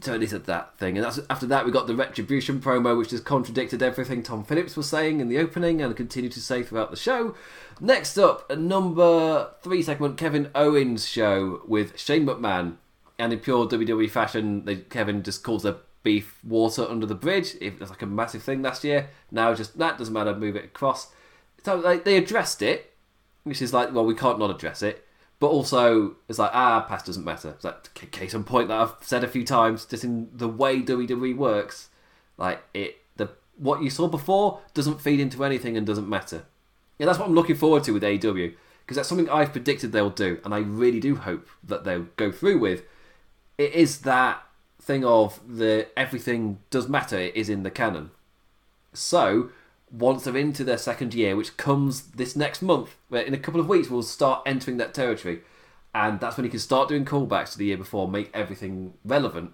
[0.00, 3.24] totally said that thing, and that's after that we got the retribution promo, which just
[3.24, 6.96] contradicted everything Tom Phillips was saying in the opening and continued to say throughout the
[6.96, 7.34] show.
[7.80, 12.76] Next up, a number three segment Kevin Owens show with Shane McMahon,
[13.18, 17.56] and in pure WWE fashion, they, Kevin just calls the beef water under the bridge.
[17.60, 19.10] It was like a massive thing last year.
[19.30, 20.34] Now just that doesn't matter.
[20.34, 21.12] Move it across.
[21.64, 22.94] So like they addressed it,
[23.44, 25.06] which is like well we can't not address it.
[25.42, 27.48] But also, it's like, ah, past doesn't matter.
[27.48, 30.80] It's like, case in point that I've said a few times, just in the way
[30.80, 31.88] WWE works,
[32.38, 36.44] like, it, the what you saw before doesn't feed into anything and doesn't matter.
[36.96, 40.10] Yeah, that's what I'm looking forward to with AEW, because that's something I've predicted they'll
[40.10, 42.84] do, and I really do hope that they'll go through with.
[43.58, 44.46] It is that
[44.80, 48.12] thing of the everything does matter, it is in the canon.
[48.92, 49.50] So,
[49.92, 53.60] once they're into their second year, which comes this next month, where in a couple
[53.60, 55.42] of weeks we'll start entering that territory,
[55.94, 59.52] and that's when you can start doing callbacks to the year before, make everything relevant,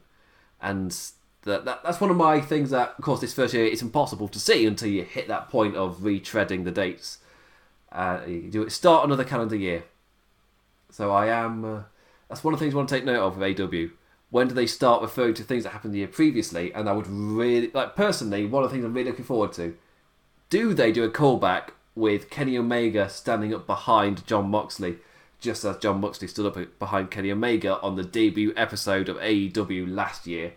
[0.63, 0.97] and
[1.43, 4.29] that, that that's one of my things that, of course, this first year it's impossible
[4.29, 7.19] to see until you hit that point of retreading the dates.
[7.91, 9.85] Uh, you do it start another calendar year.
[10.91, 11.65] So I am.
[11.65, 11.83] Uh,
[12.29, 13.91] that's one of the things I want to take note of with AEW.
[14.31, 16.73] When do they start referring to things that happened the year previously?
[16.75, 19.75] And I would really like personally one of the things I'm really looking forward to
[20.51, 24.97] do they do a callback with Kenny Omega standing up behind Jon Moxley,
[25.41, 29.93] just as Jon Moxley stood up behind Kenny Omega on the debut episode of AEW
[29.93, 30.55] last year?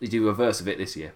[0.00, 1.12] They do reverse of it this year.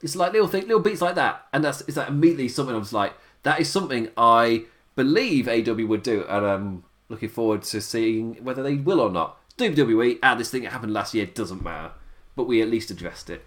[0.00, 2.78] It's like little thing, little beats like that, and that's it's like immediately something I
[2.78, 7.80] was like, that is something I believe AEW would do, and I'm looking forward to
[7.80, 9.38] seeing whether they will or not.
[9.56, 11.92] WWE, ah, this thing that happened last year doesn't matter,
[12.38, 13.44] but we at least addressed it.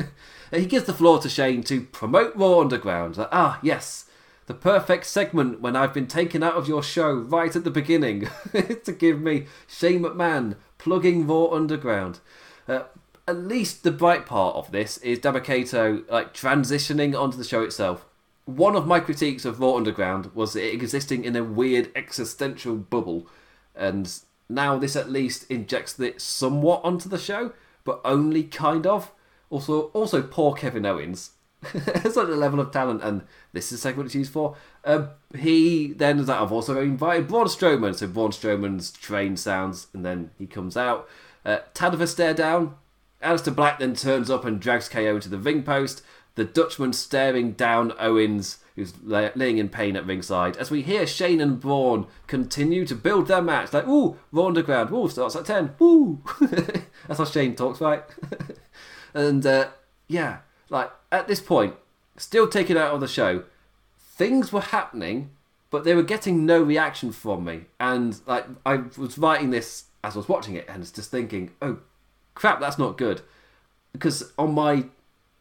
[0.50, 3.16] he gives the floor to Shane to promote Raw Underground.
[3.30, 4.06] Ah, yes,
[4.46, 8.28] the perfect segment when I've been taken out of your show right at the beginning
[8.52, 12.18] to give me Shane McMahon plugging Raw Underground.
[12.66, 12.82] Uh,
[13.28, 18.04] at least the bright part of this is Dabba-Kato like transitioning onto the show itself.
[18.46, 23.28] One of my critiques of Raw Underground was it existing in a weird existential bubble,
[23.76, 24.12] and
[24.48, 27.52] now this at least injects it somewhat onto the show,
[27.84, 29.12] but only kind of.
[29.50, 31.32] Also, also poor Kevin Owens.
[31.72, 33.22] Such a level of talent, and
[33.52, 34.56] this is the segment it's used for.
[34.84, 39.86] Uh, he then is like, I've also invited Braun Strowman, so Braun Strowman's train sounds,
[39.92, 41.08] and then he comes out.
[41.44, 42.74] Uh, tad of a stare down.
[43.22, 46.02] Aleister Black then turns up and drags KO into the ring post.
[46.34, 50.56] The Dutchman staring down Owens who's lay- laying in pain at ringside.
[50.56, 54.90] As we hear Shane and Braun continue to build their match, like ooh, Raw Underground,
[54.92, 56.22] ooh, starts at ten, ooh.
[56.40, 58.02] That's how Shane talks, right?
[59.14, 59.68] and uh,
[60.08, 61.74] yeah, like at this point,
[62.16, 63.44] still taken out of the show,
[63.98, 65.30] things were happening,
[65.70, 67.66] but they were getting no reaction from me.
[67.78, 71.50] And like I was writing this as I was watching it, and was just thinking,
[71.60, 71.78] oh
[72.34, 73.22] crap, that's not good.
[73.92, 74.86] Because on my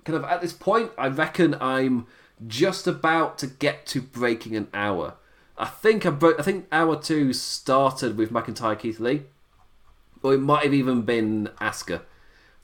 [0.03, 2.07] kind of at this point, I reckon I'm
[2.47, 5.15] just about to get to breaking an hour.
[5.57, 6.39] I think I broke.
[6.39, 9.23] I think hour two started with McIntyre Keith Lee,
[10.23, 12.01] or it might have even been Asuka.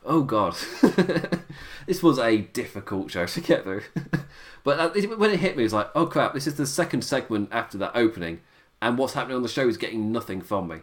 [0.03, 0.55] Oh god,
[1.85, 3.83] this was a difficult show to get through.
[4.63, 7.49] but when it hit me, it was like, oh crap, this is the second segment
[7.51, 8.41] after that opening,
[8.81, 10.77] and what's happening on the show is getting nothing from me.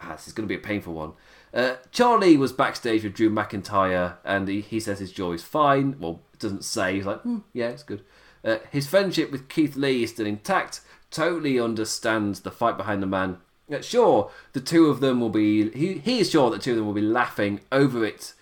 [0.00, 1.12] Ah, this is going to be a painful one.
[1.52, 5.96] Uh, Charly was backstage with Drew McIntyre, and he, he says his jaw is fine.
[6.00, 6.94] Well, it doesn't say.
[6.94, 8.02] He's like, hmm, yeah, it's good.
[8.44, 10.80] Uh, his friendship with Keith Lee is still intact.
[11.10, 13.38] Totally understands the fight behind the man.
[13.72, 15.70] Uh, sure, the two of them will be.
[15.70, 18.34] He, he is sure that the two of them will be laughing over it.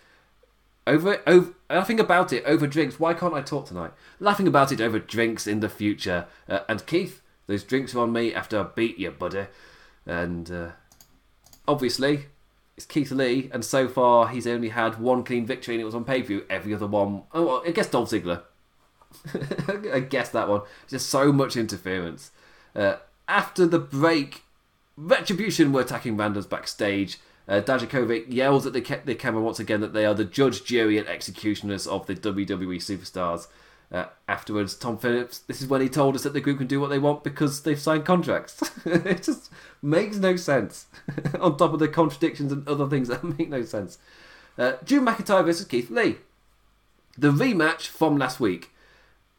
[0.86, 2.98] Over it, over, laughing about it over drinks.
[2.98, 3.92] Why can't I talk tonight?
[4.18, 6.26] Laughing about it over drinks in the future.
[6.48, 9.46] Uh, and Keith, those drinks are on me after I beat you, buddy.
[10.06, 10.70] And uh,
[11.68, 12.26] obviously,
[12.76, 15.94] it's Keith Lee, and so far he's only had one clean victory, and it was
[15.94, 16.46] on pay per view.
[16.48, 18.42] Every other one, oh, well, I guess Dolph Ziggler.
[19.92, 20.62] I guess that one.
[20.88, 22.30] Just so much interference.
[22.74, 22.96] Uh,
[23.28, 24.42] after the break,
[24.96, 27.18] Retribution were attacking Randos backstage.
[27.48, 30.64] Uh, Dijakovic yells at the, ca- the camera once again that they are the judge,
[30.64, 33.48] jury, and executioners of the WWE superstars.
[33.92, 36.80] Uh, afterwards, Tom Phillips, this is when he told us that the group can do
[36.80, 38.62] what they want because they've signed contracts.
[38.84, 39.50] it just
[39.82, 40.86] makes no sense.
[41.40, 43.98] On top of the contradictions and other things that make no sense.
[44.56, 46.18] Uh, McIntyre versus Keith Lee.
[47.18, 48.70] The rematch from last week.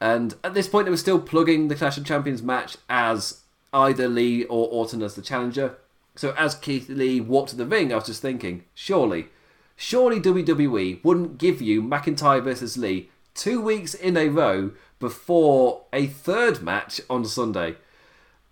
[0.01, 3.41] And at this point, they were still plugging the Clash of Champions match as
[3.71, 5.77] either Lee or Orton as the challenger.
[6.15, 9.27] So as Keith Lee walked to the ring, I was just thinking, surely,
[9.75, 16.07] surely WWE wouldn't give you McIntyre versus Lee two weeks in a row before a
[16.07, 17.75] third match on Sunday.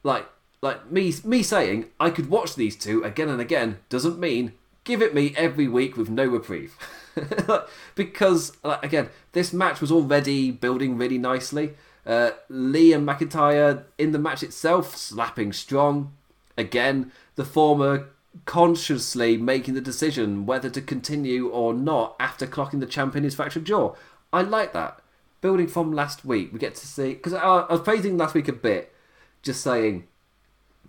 [0.04, 0.28] Like,
[0.62, 5.02] like me, me saying I could watch these two again and again doesn't mean give
[5.02, 6.78] it me every week with no reprieve.
[7.96, 11.74] because like, again, this match was already building really nicely.
[12.06, 16.14] Uh, Lee and McIntyre in the match itself slapping strong.
[16.58, 18.10] Again, the former
[18.46, 23.36] consciously making the decision whether to continue or not after clocking the champ in his
[23.36, 23.96] fractured jaw.
[24.32, 25.02] I like that.
[25.42, 28.48] Building from last week, we get to see because I, I was praising last week
[28.48, 28.94] a bit,
[29.42, 30.08] just saying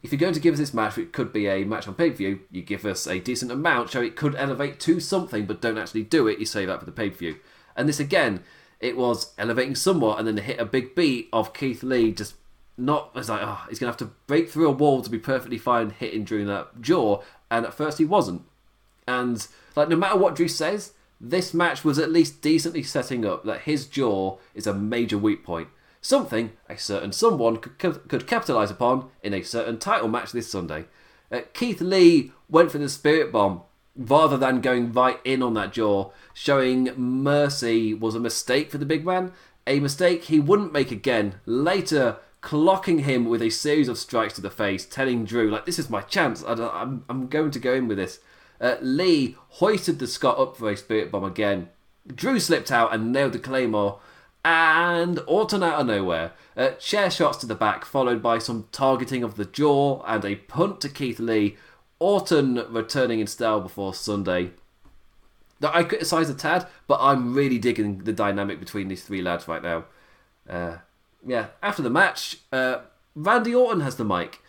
[0.03, 2.11] if you're going to give us this match, it could be a match on pay
[2.11, 2.41] per view.
[2.51, 6.05] You give us a decent amount, so it could elevate to something, but don't actually
[6.05, 6.39] do it.
[6.39, 7.37] You save that for the pay per view.
[7.77, 8.43] And this again,
[8.81, 12.35] it was elevating somewhat, and then hit a big beat of Keith Lee just
[12.81, 15.59] not as like, oh, he's gonna have to break through a wall to be perfectly
[15.59, 17.23] fine hitting Drew in that jaw.
[17.51, 18.43] And at first he wasn't.
[19.07, 19.47] And
[19.77, 23.63] like no matter what Drew says, this match was at least decently setting up that
[23.63, 25.69] his jaw is a major weak point.
[26.01, 30.87] Something a certain someone could, could capitalise upon in a certain title match this Sunday.
[31.31, 33.63] Uh, Keith Lee went for the Spirit Bomb
[33.97, 38.87] rather than going right in on that jaw, showing mercy was a mistake for the
[38.87, 39.33] big man,
[39.67, 41.35] a mistake he wouldn't make again.
[41.45, 45.79] Later, clocking him with a series of strikes to the face, telling Drew, like, this
[45.79, 48.21] is my chance, I am I'm going to go in with this.
[48.61, 51.69] Uh, Lee hoisted the Scot up for a Spirit Bomb again.
[52.07, 54.01] Drew slipped out and nailed the Claymore,
[54.45, 56.33] and Orton out of nowhere.
[56.57, 60.37] Uh, chair shots to the back, followed by some targeting of the jaw and a
[60.37, 61.57] punt to Keith Lee.
[61.99, 64.53] Orton returning in style before Sunday.
[65.61, 69.47] Now, I criticise a tad, but I'm really digging the dynamic between these three lads
[69.47, 69.85] right now.
[70.49, 70.79] Uh,
[71.27, 72.79] yeah, after the match, uh,
[73.15, 74.41] Randy Orton has the mic.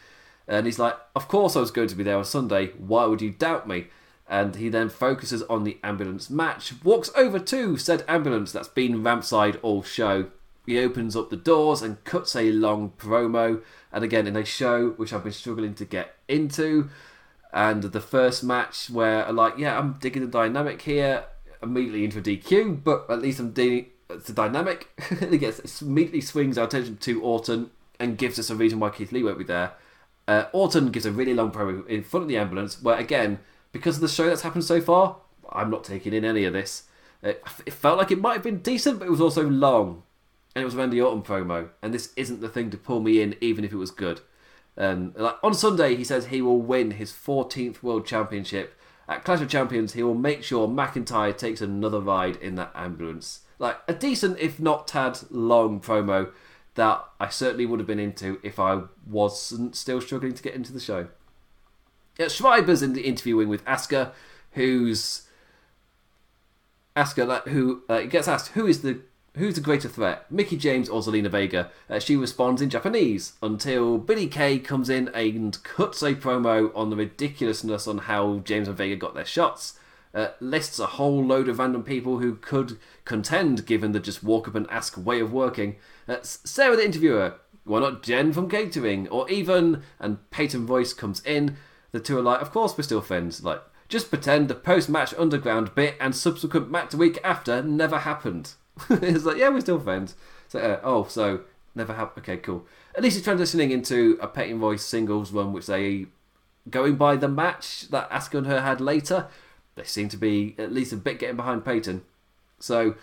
[0.48, 2.68] And he's like, Of course I was going to be there on Sunday.
[2.78, 3.88] Why would you doubt me?
[4.32, 6.74] And he then focuses on the ambulance match.
[6.86, 10.28] Walks over to said ambulance that's been rampside all show.
[10.66, 13.62] He opens up the doors and cuts a long promo,
[13.92, 16.90] and again in a show which I've been struggling to get into.
[17.52, 21.26] And the first match where I'm like, yeah, I'm digging the dynamic here,
[21.62, 24.88] immediately into a DQ, but at least I'm digging a dynamic.
[25.30, 27.70] he gets immediately swings our attention to Orton
[28.00, 29.74] and gives us a reason why Keith Lee won't be there.
[30.26, 33.40] Uh, Orton gives a really long promo in front of the ambulance, where again
[33.72, 35.18] because of the show that's happened so far,
[35.50, 36.84] I'm not taking in any of this.
[37.24, 40.04] It, it felt like it might have been decent, but it was also long.
[40.56, 43.36] And it was Randy Orton promo, and this isn't the thing to pull me in,
[43.40, 44.20] even if it was good.
[44.76, 48.78] And like on Sunday, he says he will win his 14th World Championship.
[49.08, 53.42] At Clash of Champions, he will make sure McIntyre takes another ride in that ambulance.
[53.60, 56.32] Like a decent, if not tad long promo.
[56.76, 60.72] that I certainly would have been into if I wasn't still struggling to get into
[60.72, 61.08] the show.
[62.18, 64.12] Yeah, Schreiber's in the interviewing with Asuka,
[64.52, 65.28] who's
[66.96, 69.02] Asuka, who uh, gets asked who is the
[69.36, 71.72] who's the greater threat, Mickie James or Zelina Vega.
[71.90, 76.90] Uh, she responds in Japanese until Billie Kay comes in and cuts a promo on
[76.90, 79.80] the ridiculousness on how James and Vega got their shots.
[80.14, 84.46] Uh, lists a whole load of random people who could contend given the just walk
[84.50, 85.78] up and ask way of working.
[86.06, 91.22] Uh, Sarah the interviewer, why not Jen from catering, or even, and Peyton Royce comes
[91.26, 91.56] in.
[91.92, 93.44] The two are like, of course we're still friends.
[93.44, 98.54] Like, just pretend the post-match underground bit and subsequent match week after never happened.
[98.90, 100.16] it's like, yeah, we're still friends.
[100.48, 101.42] So, uh, oh, so
[101.76, 102.24] never happened.
[102.24, 102.66] Okay, cool.
[102.96, 106.06] At least he's transitioning into a Peyton Royce singles run, which they
[106.70, 109.28] going by the match that Asuka and her had later
[109.76, 112.04] they seem to be at least a bit getting behind Peyton.
[112.60, 112.96] So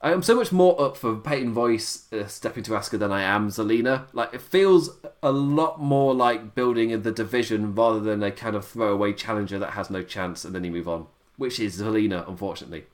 [0.00, 3.48] I'm so much more up for Peyton Royce uh, stepping to Asuka than I am
[3.48, 4.06] Zelina.
[4.12, 4.90] Like it feels
[5.22, 9.58] a lot more like building in the division rather than a kind of throwaway challenger
[9.58, 12.84] that has no chance and then you move on, which is Zelina, unfortunately.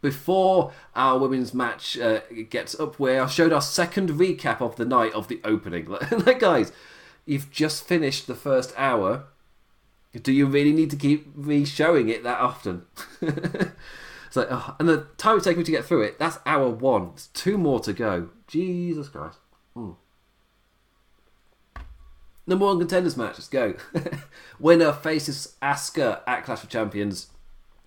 [0.00, 5.12] Before our women's match uh, gets up, I showed our second recap of the night
[5.12, 5.86] of the opening.
[6.10, 6.72] like, guys,
[7.24, 9.24] you've just finished the first hour
[10.22, 12.86] do you really need to keep re showing it that often?
[14.36, 17.10] like, oh, and the time it takes me to get through it, that's hour one.
[17.14, 18.30] It's two more to go.
[18.46, 19.38] Jesus Christ.
[19.76, 19.96] Mm.
[22.46, 23.74] Number one contenders match, let's go.
[24.60, 27.28] Winner faces Asuka at Clash of Champions.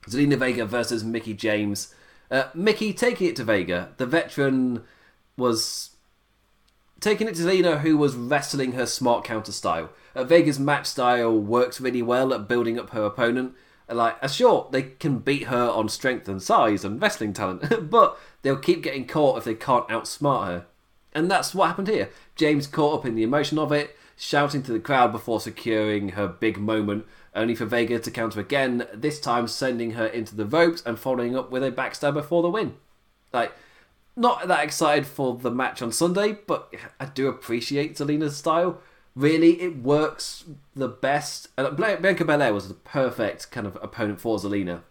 [0.08, 1.94] Zelina Vega versus Mickie James.
[2.30, 3.94] Uh, Mickie taking it to Vega.
[3.98, 4.84] The veteran
[5.38, 5.92] was
[7.00, 9.90] taking it to Zelina, who was wrestling her smart counter style.
[10.16, 13.56] Uh, Vega's match style works really well at building up her opponent.
[13.92, 18.58] Like, sure, they can beat her on strength and size and wrestling talent, but they'll
[18.58, 20.66] keep getting caught if they can't outsmart her.
[21.14, 22.10] And that's what happened here.
[22.36, 26.28] James caught up in the emotion of it, shouting to the crowd before securing her
[26.28, 30.84] big moment, only for Vega to counter again, this time sending her into the ropes
[30.86, 32.76] and following up with a backstabber for the win.
[33.34, 33.54] Like,
[34.16, 38.82] not that excited for the match on Sunday, but I do appreciate Zelina's style
[39.16, 40.46] really it works
[40.76, 41.50] the best.
[41.58, 44.82] And Bianca Belair was the perfect kind of opponent for Zelina.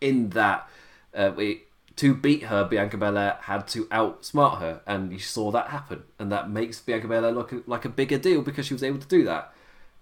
[0.00, 0.68] In that,
[1.14, 1.64] uh, we,
[1.96, 6.32] to beat her, Bianca Belair had to outsmart her, and you saw that happen, and
[6.32, 9.24] that makes Bianca Belair look like a bigger deal because she was able to do
[9.24, 9.52] that.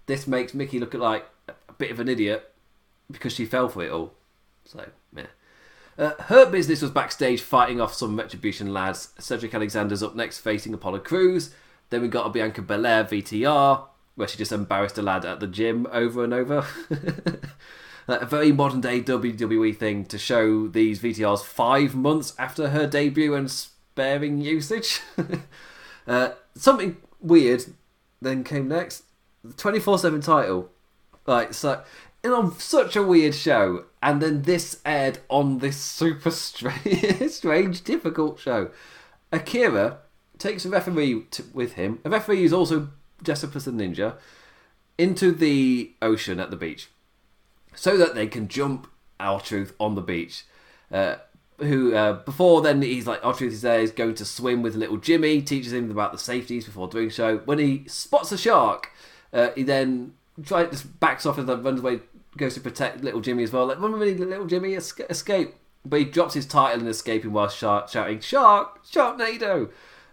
[0.05, 2.51] This makes Mickie look like a bit of an idiot
[3.11, 4.13] because she fell for it all.
[4.65, 4.85] So,
[5.15, 5.25] yeah.
[5.97, 9.09] Uh, Hurt Business was backstage fighting off some Retribution lads.
[9.19, 11.53] Cedric Alexander's up next facing Apollo Crews.
[11.89, 13.83] Then we got a Bianca Belair VTR,
[14.15, 16.65] where she just embarrassed a lad at the gym over and over.
[18.07, 23.35] a very modern day WWE thing to show these VTRs five months after her debut
[23.35, 25.01] and sparing usage.
[26.07, 27.65] uh, something weird
[28.21, 29.03] then came next.
[29.43, 30.69] The 24 7 title.
[31.25, 31.83] Like, so,
[32.23, 37.83] and on such a weird show, and then this aired on this super strange, strange
[37.83, 38.71] difficult show.
[39.31, 39.99] Akira
[40.39, 41.99] takes a referee to, with him.
[42.03, 42.89] A referee is also
[43.21, 44.15] dressed as a ninja
[44.97, 46.89] into the ocean at the beach,
[47.75, 48.87] so that they can jump
[49.19, 50.45] R-Truth on the beach.
[50.91, 51.15] Uh,
[51.59, 54.97] who uh, before then he's like R-Truth is there, he's going to swim with little
[54.97, 57.39] Jimmy, teaches him about the safeties before doing so.
[57.39, 58.91] When he spots a shark,
[59.33, 60.13] uh, he then
[60.43, 61.99] tries just backs off and runs away,
[62.37, 63.65] goes to protect little Jimmy as well.
[63.67, 65.55] Like, away, little Jimmy, escape!
[65.85, 69.69] But he drops his title in escaping while shouting, "Shark, Sharknado!"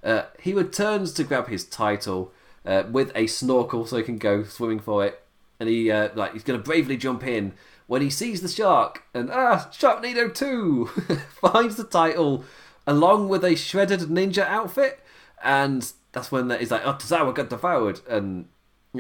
[0.07, 2.33] Uh, he returns to grab his title
[2.65, 5.21] uh, with a snorkel so he can go swimming for it,
[5.59, 7.53] and he uh, like he's going to bravely jump in
[7.89, 10.87] when he sees the shark and ah Sharknado two
[11.41, 12.45] finds the title
[12.87, 15.01] along with a shredded ninja outfit,
[15.43, 18.47] and that's when he's like oh Tozawa got devoured and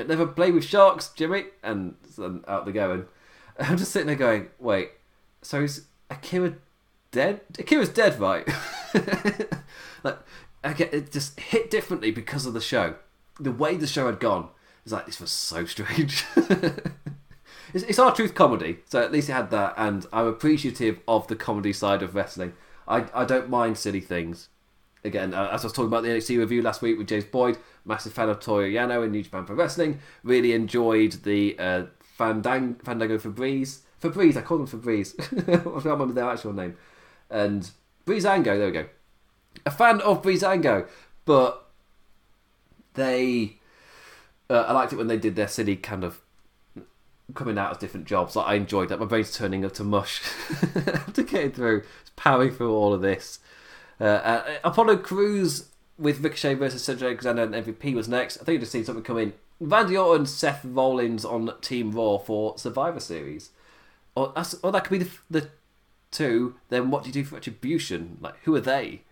[0.04, 1.94] never play with sharks, Jimmy, and,
[2.46, 2.92] out they go.
[2.92, 3.06] And
[3.58, 4.90] I'm just sitting there going, wait,
[5.42, 6.54] so is Akira
[7.10, 7.40] dead?
[7.58, 8.46] Akira's dead, right?
[10.02, 10.18] like
[10.70, 12.96] again, it just hit differently because of the show.
[13.38, 14.48] The way the show had gone,
[14.84, 16.24] it's like this was so strange.
[16.36, 21.36] it's, it's R-Truth comedy, so at least it had that, and I'm appreciative of the
[21.36, 22.54] comedy side of wrestling.
[22.88, 24.48] I I don't mind silly things.
[25.04, 27.58] Again, uh, as I was talking about the NXT review last week with James Boyd,
[27.84, 30.00] massive fan of Toru Yano in New Japan Pro Wrestling.
[30.24, 31.84] Really enjoyed the uh,
[32.18, 33.80] Fandang- Fandango Febreze.
[34.02, 35.14] Febreze, I call them Febreze.
[35.48, 36.76] I can't remember their actual name.
[37.30, 37.70] And
[38.04, 38.86] Breezango, there we go
[39.64, 40.88] a fan of Breezango,
[41.24, 41.66] but
[42.94, 43.56] they.
[44.48, 46.20] Uh, I liked it when they did their silly kind of
[47.34, 48.36] coming out as different jobs.
[48.36, 49.00] Like I enjoyed that.
[49.00, 50.22] My brain's turning up to mush
[51.14, 51.82] to get through,
[52.14, 53.40] powering through all of this.
[54.00, 58.36] Uh, uh, Apollo Crews with Ricochet versus Cedric Alexander and MVP was next.
[58.36, 59.32] I think you just seen something come in.
[59.58, 63.50] Randy Orton, and Seth Rollins on Team Raw for Survivor Series.
[64.14, 65.48] Or, or that could be the, the
[66.10, 66.56] two.
[66.68, 68.18] Then what do you do for Retribution?
[68.20, 69.02] Like, who are they?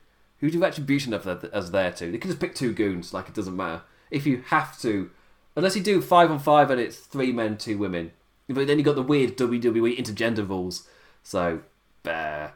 [0.45, 2.12] Who do Retribution as there to?
[2.12, 3.14] They can just pick two goons.
[3.14, 3.80] Like, it doesn't matter.
[4.11, 5.09] If you have to,
[5.57, 8.12] unless you do five on five and it's three men, two women.
[8.47, 10.86] But then you got the weird WWE intergender rules.
[11.22, 11.62] So,
[12.03, 12.51] bah.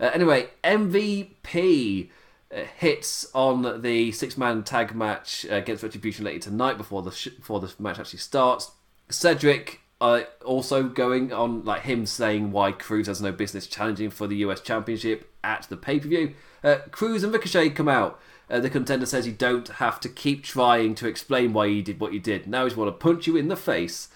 [0.00, 2.10] Uh, anyway, MVP
[2.52, 7.60] uh, hits on the six-man tag match against Retribution later tonight before the sh- before
[7.60, 8.72] the match actually starts.
[9.10, 14.26] Cedric uh, also going on like him saying why Crews has no business challenging for
[14.26, 16.34] the US Championship at the pay-per-view.
[16.62, 18.20] Uh, Crews and Ricochet come out.
[18.50, 22.00] Uh, the contender says you don't have to keep trying to explain why you did
[22.00, 22.46] what you did.
[22.46, 24.08] Now he's want to punch you in the face,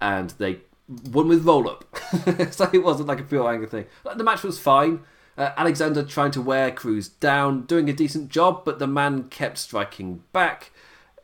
[0.00, 1.84] and they won with roll up.
[2.50, 3.86] so it wasn't like a pure anger thing.
[4.16, 5.00] The match was fine.
[5.36, 9.58] Uh, Alexander trying to wear Crews down, doing a decent job, but the man kept
[9.58, 10.70] striking back.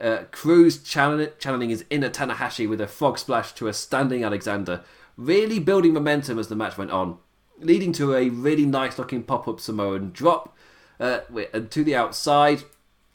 [0.01, 4.83] Uh, Crews channeling, channeling his inner Tanahashi with a frog splash to a standing Alexander,
[5.16, 7.18] really building momentum as the match went on,
[7.59, 10.57] leading to a really nice looking pop up Samoan drop.
[10.98, 11.20] Uh,
[11.52, 12.64] and to the outside,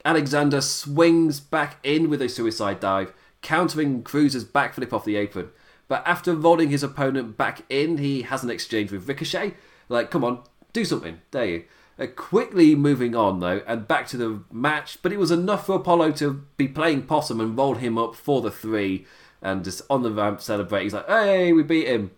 [0.06, 5.50] Alexander swings back in with a suicide dive, countering Crews's backflip off the apron.
[5.88, 9.56] But after rolling his opponent back in, he has an exchange with Ricochet.
[9.90, 11.64] Like, come on, do something, dare you?
[12.00, 15.76] Uh, quickly moving on though, and back to the match, but it was enough for
[15.76, 19.06] Apollo to be playing possum and roll him up for the three,
[19.42, 20.84] and just on the ramp celebrate.
[20.84, 22.12] He's like, "Hey, we beat him!"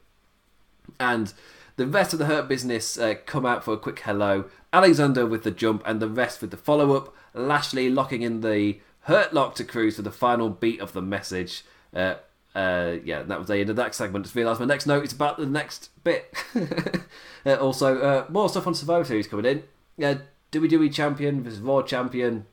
[0.99, 1.33] And
[1.75, 4.45] the rest of the Hurt Business uh, come out for a quick hello.
[4.71, 7.15] Alexander with the jump, and the rest with the follow up.
[7.33, 11.63] Lashley locking in the Hurt Lock to Crews for the final beat of the message.
[11.93, 12.15] Uh,
[12.55, 14.25] uh, yeah, that was the end of that segment.
[14.25, 16.33] Just realised my next note is about the next bit.
[17.45, 19.63] uh, also, uh, more stuff on Survivor Series coming in.
[20.03, 20.19] Uh,
[20.51, 22.45] WWE Champion versus Raw Champion.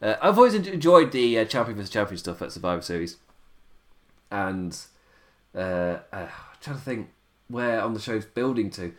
[0.00, 3.18] I've always enjoyed the Champion versus Champion stuff at Survivor Series.
[4.32, 4.76] And
[5.54, 7.10] I'm trying to think
[7.52, 8.94] where on the show's building to.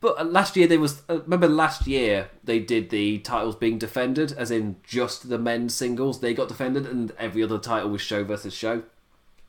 [0.00, 3.78] But uh, last year there was uh, remember last year they did the titles being
[3.78, 8.00] defended, as in just the men's singles they got defended, and every other title was
[8.00, 8.82] show versus show.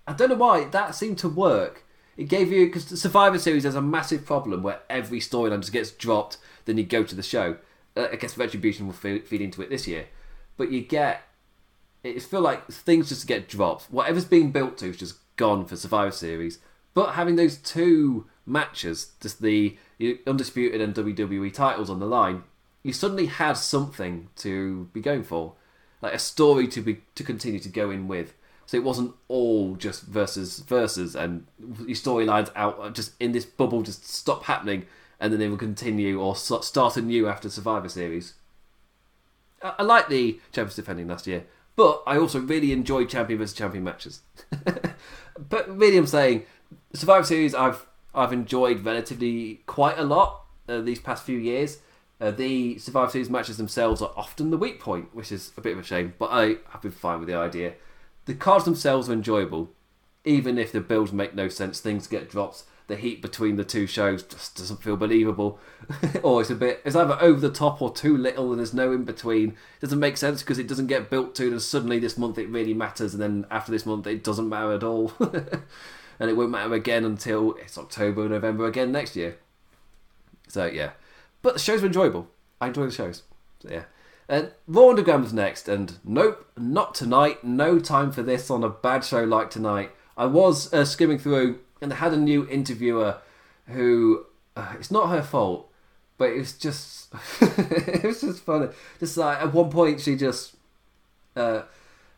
[0.08, 1.84] I don't know why that seemed to work.
[2.16, 5.92] It gave you because Survivor Series has a massive problem where every storyline just gets
[5.92, 6.38] dropped.
[6.66, 7.58] Then you go to the show.
[7.96, 10.08] Uh, I guess Retribution will feed, feed into it this year,
[10.56, 11.24] but you get
[12.04, 13.86] it feel like things just get dropped.
[13.92, 16.60] Whatever's being built to is just gone for Survivor Series.
[16.94, 19.78] But having those two matches, just the
[20.26, 22.44] undisputed and WWE titles on the line,
[22.84, 25.54] you suddenly had something to be going for,
[26.02, 28.34] like a story to be to continue to go in with.
[28.66, 33.82] So it wasn't all just versus versus and your storylines out just in this bubble
[33.82, 34.86] just stop happening
[35.20, 38.34] and then they will continue or start anew after Survivor Series.
[39.62, 41.46] I, like the champions defending last year,
[41.76, 44.22] but I also really enjoyed champion versus champion matches.
[45.50, 46.44] but really, I'm saying
[46.94, 51.80] Survivor Series I've I've enjoyed relatively quite a lot uh, these past few years.
[52.20, 55.74] Uh, the Survivor Series matches themselves are often the weak point, which is a bit
[55.74, 56.14] of a shame.
[56.18, 57.74] But I have been fine with the idea
[58.28, 59.72] the cards themselves are enjoyable,
[60.24, 61.80] even if the builds make no sense.
[61.80, 62.64] Things get dropped.
[62.88, 65.60] The heat between the two shows just doesn't feel believable,
[66.24, 66.82] or it's a bit.
[66.86, 69.50] It's either over the top or too little, and there's no in between.
[69.50, 71.48] It doesn't make sense because it doesn't get built to.
[71.48, 74.74] And suddenly this month it really matters, and then after this month it doesn't matter
[74.74, 75.14] at all,
[76.20, 79.38] and it won't matter again until it's October, November again next year.
[80.48, 80.92] So yeah,
[81.42, 82.28] but the shows were enjoyable.
[82.60, 83.24] I enjoy the shows.
[83.62, 83.84] So yeah.
[84.30, 87.46] And Raw Underground was next, and nope, not tonight.
[87.46, 89.92] No time for this on a bad show like tonight.
[90.18, 93.18] I was uh, skimming through, and they had a new interviewer
[93.68, 95.72] who uh, it's not her fault,
[96.18, 98.68] but it was just it was just funny.
[99.00, 100.56] Just like at one point, she just
[101.38, 101.62] uh,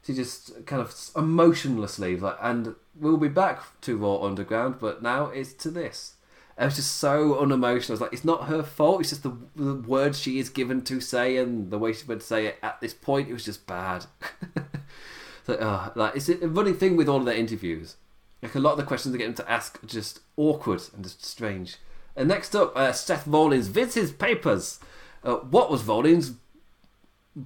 [0.06, 5.26] she just kind of emotionlessly like, and we'll be back to Raw Underground, but now
[5.26, 6.16] it's to this.
[6.58, 7.93] It was just so unemotional.
[7.93, 9.00] It's like it's not her fault.
[9.00, 12.22] It's just the, the words she is given to say and the way she would
[12.22, 13.30] say it at this point.
[13.30, 14.08] It was just bad.
[15.45, 17.95] so, uh, like it's a running thing with all of their interviews.
[18.41, 21.04] Like a lot of the questions they get them to ask are just awkward and
[21.04, 21.78] just strange.
[22.14, 24.80] And next up, uh, Seth Rollins, Vince's papers.
[25.24, 26.34] Uh, what was Rollins'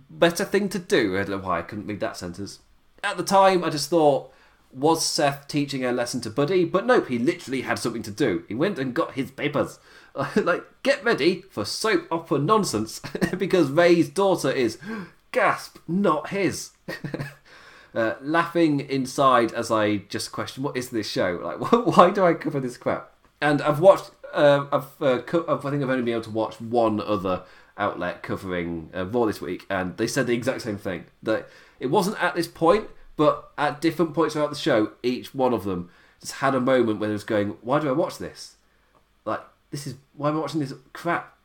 [0.09, 1.15] better thing to do?
[1.15, 2.59] I don't know why I couldn't read that sentence.
[3.03, 4.33] At the time, I just thought
[4.73, 6.65] was Seth teaching a lesson to Buddy?
[6.65, 8.43] But nope, he literally had something to do.
[8.47, 9.79] He went and got his papers.
[10.35, 12.99] like, get ready for soap opera nonsense
[13.37, 14.77] because Rey's daughter is,
[15.31, 16.71] gasp, not his.
[17.95, 21.39] uh, laughing inside as I just question, what is this show?
[21.43, 23.11] Like, why do I cover this crap?
[23.41, 27.01] And I've watched, uh, I've, uh, I think I've only been able to watch one
[27.01, 27.43] other
[27.77, 31.47] outlet covering uh, Raw this week, and they said the exact same thing that
[31.79, 35.63] it wasn't at this point, but at different points throughout the show, each one of
[35.63, 38.55] them just had a moment where it was going, "Why do I watch this?
[39.25, 41.35] Like, this is why am I watching this crap?"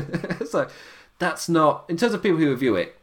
[0.46, 0.68] so
[1.18, 2.96] that's not in terms of people who review it.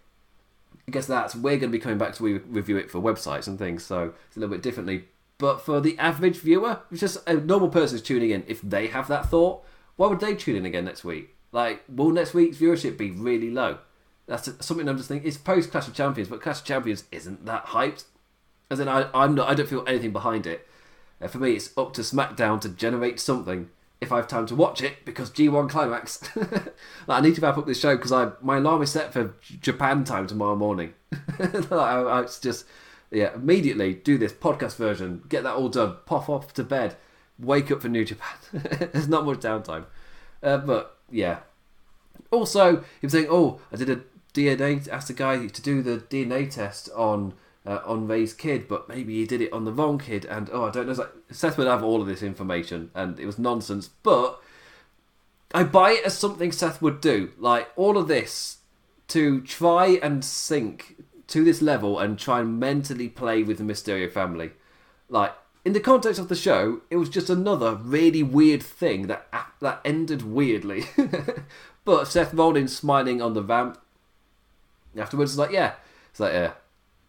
[0.88, 3.47] I guess that's we're going to be coming back to re- review it for websites
[3.47, 5.05] and things, so it's a little bit differently.
[5.38, 8.43] But for the average viewer, just a normal person is tuning in.
[8.47, 9.63] If they have that thought,
[9.95, 11.32] why would they tune in again next week?
[11.54, 13.78] Like, will next week's viewership be really low?
[14.26, 15.28] That's something I'm just thinking.
[15.28, 18.04] It's post Clash of Champions, but Clash of Champions isn't that hyped.
[18.70, 19.49] As in, I, I'm not.
[19.49, 20.68] I don't feel anything behind it.
[21.22, 23.70] Uh, for me, it's up to SmackDown to generate something
[24.01, 26.22] if I have time to watch it because G1 Climax.
[26.36, 26.74] like,
[27.08, 30.04] I need to wrap up this show because I my alarm is set for Japan
[30.04, 30.93] time tomorrow morning.
[31.39, 32.66] like, I, I, it's just
[33.14, 36.95] yeah, immediately do this podcast version, get that all done, pop off to bed,
[37.38, 38.36] wake up for New Japan.
[38.91, 39.86] There's not much downtime,
[40.44, 41.39] uh, but yeah.
[42.32, 44.02] Also, he was saying, "Oh, I did a
[44.34, 44.88] DNA.
[44.89, 47.34] Asked a guy to do the DNA test on
[47.66, 50.26] uh, on Rey's kid, but maybe he did it on the wrong kid.
[50.26, 50.94] And oh, I don't know.
[50.94, 53.89] Like, Seth would have all of this information, and it was nonsense.
[54.02, 54.39] But
[55.54, 57.32] I buy it as something Seth would do.
[57.38, 58.58] Like all of this
[59.10, 60.96] to try and sink
[61.28, 64.52] to this level and try and mentally play with the Mysterio family.
[65.10, 65.34] Like
[65.66, 69.28] in the context of the show, it was just another really weird thing that
[69.61, 70.86] that ended weirdly.
[71.86, 73.80] but Seth Rollins smiling on the ramp
[74.97, 75.74] afterwards is like, yeah,
[76.09, 76.51] it's like, yeah,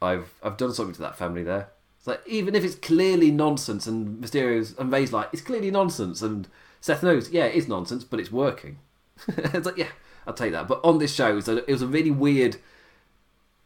[0.00, 1.70] I've I've done something to that family there.
[1.98, 6.22] It's like even if it's clearly nonsense and Mysterio's and Rey's like, it's clearly nonsense
[6.22, 6.46] and
[6.80, 8.78] Seth knows, yeah, it is nonsense, but it's working.
[9.28, 9.88] it's like, yeah,
[10.26, 10.68] I'll take that.
[10.68, 12.58] But on this show, it was a, it was a really weird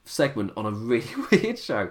[0.05, 1.91] segment on a really weird show.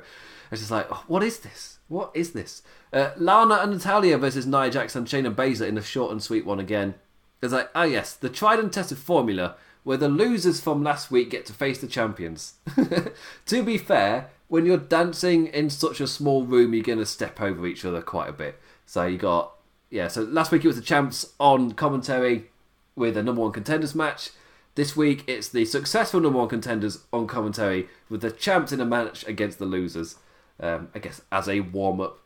[0.51, 1.76] It's just like, oh, what is this?
[1.87, 2.61] What is this?
[2.91, 6.45] Uh, Lana and Natalya versus Nia Jax and Shayna Baszler in a short and sweet
[6.45, 6.95] one again.
[7.41, 11.29] It's like, ah, yes, the tried and tested formula where the losers from last week
[11.29, 12.55] get to face the champions.
[13.45, 17.39] to be fair, when you're dancing in such a small room, you're going to step
[17.39, 18.59] over each other quite a bit.
[18.85, 19.53] So you got,
[19.89, 22.49] yeah, so last week it was the champs on commentary
[22.97, 24.31] with a number one contenders match.
[24.75, 28.85] This week it's the successful number one contenders on commentary with the champs in a
[28.85, 30.17] match against the losers.
[30.59, 32.19] Um, I guess as a warm up.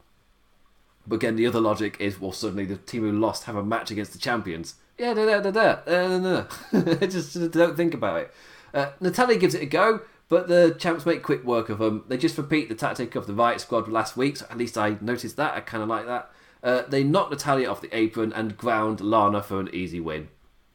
[1.05, 3.91] But again, the other logic is well, suddenly the team who lost have a match
[3.91, 4.75] against the champions.
[4.97, 5.91] Yeah, da da da da.
[5.91, 6.95] Uh, no, no.
[7.07, 8.33] just, don't think about it.
[8.73, 12.05] Uh, Natalya gives it a go, but the champs make quick work of them.
[12.07, 14.97] They just repeat the tactic of the Riott Squad last week, so at least I
[15.01, 15.55] noticed that.
[15.55, 16.31] I kind of like that.
[16.63, 20.29] Uh, they knock Natalya off the apron and ground Lana for an easy win.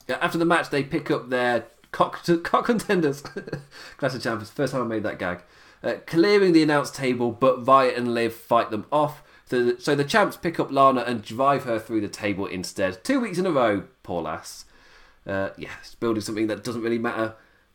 [0.09, 3.20] After the match, they pick up their cock, cock contenders.
[3.96, 4.50] Clash of Champions.
[4.50, 5.42] First time I made that gag.
[5.83, 9.22] Uh, clearing the announce table, but Riott and Liv fight them off.
[9.45, 13.05] So the, so the champs pick up Lana and drive her through the table instead.
[13.05, 14.64] Two weeks in a row, poor lass.
[15.27, 15.70] Uh, yeah,
[16.01, 17.35] building something that doesn't really matter.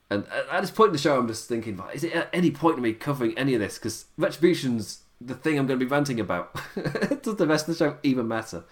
[0.09, 2.75] And at this point in the show, I'm just thinking, is it at any point
[2.75, 3.77] in me covering any of this?
[3.77, 6.53] Because Retribution's the thing I'm going to be ranting about.
[7.21, 8.65] Does the rest of the show even matter?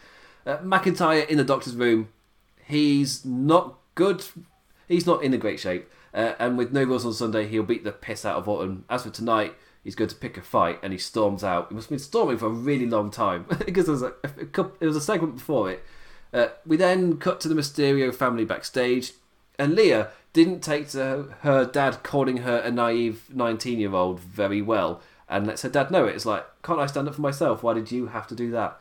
[0.46, 2.10] Uh, McIntyre in the doctor's room.
[2.66, 4.26] He's not good.
[4.88, 5.90] He's not in a great shape.
[6.14, 8.86] Uh, and with no rules on Sunday, he'll beat the piss out of Orton.
[8.90, 9.54] As for tonight,
[9.84, 11.70] he's going to pick a fight and he storms out.
[11.70, 14.46] He must have been storming for a really long time because there was a, a,
[14.46, 15.84] couple, was a segment before it.
[16.34, 19.14] Uh, we then cut to the Mysterio family backstage,
[19.58, 24.62] and Leah didn't take to her dad calling her a naive 19 year old very
[24.62, 26.16] well and lets her dad know it.
[26.16, 27.64] It's like, can't I stand up for myself?
[27.64, 28.80] Why did you have to do that?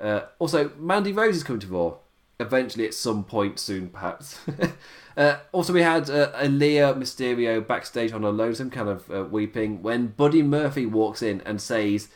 [0.00, 1.94] Uh, also, Mandy Rose is coming to Raw.
[2.38, 4.38] Eventually, at some point soon, perhaps.
[5.16, 9.82] uh, also, we had uh, Aalyah Mysterio backstage on a lonesome, kind of uh, weeping,
[9.82, 12.08] when Buddy Murphy walks in and says,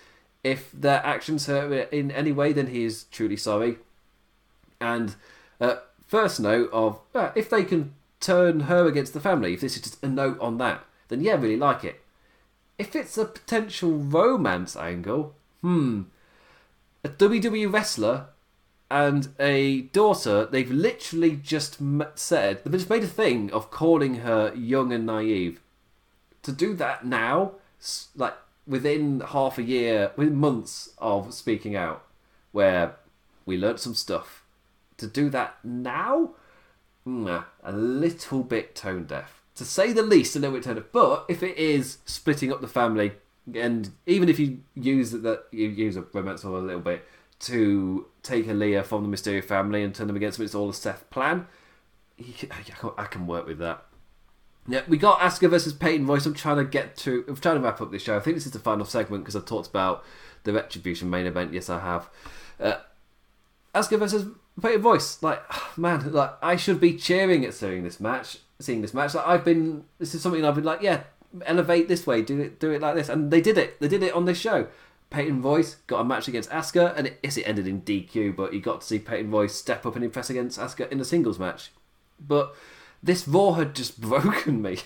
[0.44, 3.78] if their actions hurt in any way, then he is truly sorry.
[4.80, 5.14] And
[5.60, 9.76] uh, first note of, uh, if they can turn her against the family, if this
[9.76, 12.00] is just a note on that, then yeah, really like it.
[12.78, 16.02] If it's a potential romance angle, hmm,
[17.04, 18.26] a WWE wrestler
[18.90, 21.78] and a daughter, they've literally just
[22.16, 25.60] said, they've just made a thing of calling her young and naive.
[26.42, 27.52] To do that now,
[28.16, 28.34] like
[28.66, 32.04] within half a year, within months of speaking out,
[32.50, 32.96] where
[33.46, 34.44] we learnt some stuff,
[34.96, 36.30] to do that now,
[37.04, 39.40] nah, a little bit tone deaf.
[39.54, 40.84] To say the least, a little bit tone deaf.
[40.90, 43.12] But if it is splitting up the family,
[43.54, 47.04] and even if you use that, you use a romance a little bit
[47.40, 50.74] to take Aalyah from the Mysterio family and turn them against him, it's all a
[50.74, 51.46] Seth plan.
[52.98, 53.84] I can work with that.
[54.68, 56.26] Yeah, we got Asuka versus Peyton Royce.
[56.26, 57.24] I'm trying to get to.
[57.26, 58.16] I'm trying to wrap up this show.
[58.16, 60.04] I think this is the final segment because I've talked about
[60.44, 61.54] the Retribution main event.
[61.54, 62.10] Yes, I have.
[62.60, 62.74] Uh,
[63.74, 64.26] Asuka versus
[64.60, 65.22] Peyton Royce.
[65.22, 65.42] Like,
[65.78, 68.38] man, like I should be cheering at seeing this match.
[68.58, 69.14] seeing this match.
[69.14, 71.04] Like, I've been, this is something I've been like, yeah,
[71.46, 73.80] elevate this way, do it, do it like this, and they did it.
[73.80, 74.68] They did it on this show.
[75.10, 78.54] Peyton Royce got a match against Asuka, and it, yes, it ended in DQ, but
[78.54, 81.38] you got to see Peyton Royce step up and impress against Asuka in a singles
[81.38, 81.72] match.
[82.20, 82.54] But
[83.02, 84.78] this Raw had just broken me.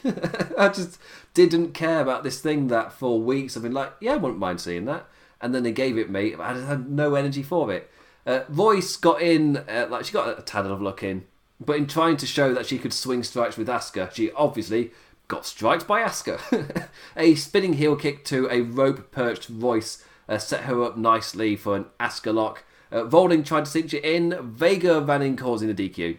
[0.58, 0.98] I just
[1.34, 4.60] didn't care about this thing that for weeks I've been like, yeah, I wouldn't mind
[4.60, 5.06] seeing that.
[5.40, 6.34] And then they gave it me.
[6.34, 7.90] I just had no energy for it.
[8.26, 11.26] Uh, Royce got in, uh, like she got a tad of luck in,
[11.60, 14.92] but in trying to show that she could swing strikes with Asuka, she obviously
[15.28, 16.88] got striked by Asuka.
[17.16, 21.76] a spinning heel kick to a rope perched Royce uh, set her up nicely for
[21.76, 22.64] an Asuka lock.
[22.92, 24.36] Uh, Rolling tried to cinch it in.
[24.42, 26.18] Vega ran in, causing a DQ.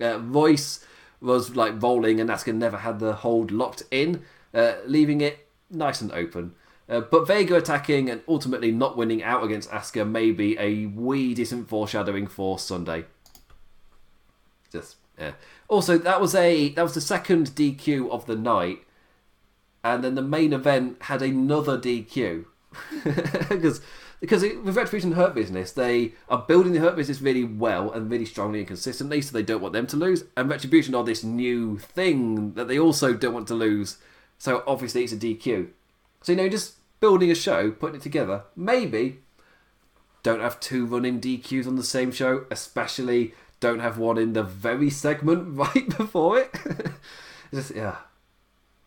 [0.00, 0.84] Uh, Royce
[1.20, 6.00] was like rolling, and Asuka never had the hold locked in, uh, leaving it nice
[6.00, 6.54] and open.
[6.88, 11.34] Uh, but Vega attacking and ultimately not winning out against Asuka may be a wee
[11.34, 13.06] decent foreshadowing for Sunday.
[14.70, 15.32] Just yeah.
[15.68, 18.84] Also, that was a that was the second DQ of the night,
[19.82, 22.44] and then the main event had another DQ
[23.48, 23.80] because
[24.20, 28.24] because with Retribution Hurt Business, they are building the Hurt Business really well and really
[28.24, 30.24] strongly and consistently, so they don't want them to lose.
[30.36, 33.98] And Retribution are this new thing that they also don't want to lose,
[34.38, 35.68] so obviously it's a DQ.
[36.22, 39.18] So you know, just building a show, putting it together, maybe
[40.22, 44.42] don't have two running DQs on the same show, especially don't have one in the
[44.42, 46.50] very segment right before it.
[47.54, 47.96] just, yeah.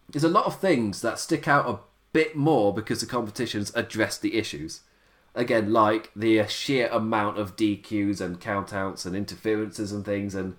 [0.10, 1.66] There's a lot of things that stick out
[2.14, 4.82] bit more because the competitions address the issues.
[5.36, 10.34] Again, like the sheer amount of DQs and countouts and interferences and things.
[10.36, 10.56] And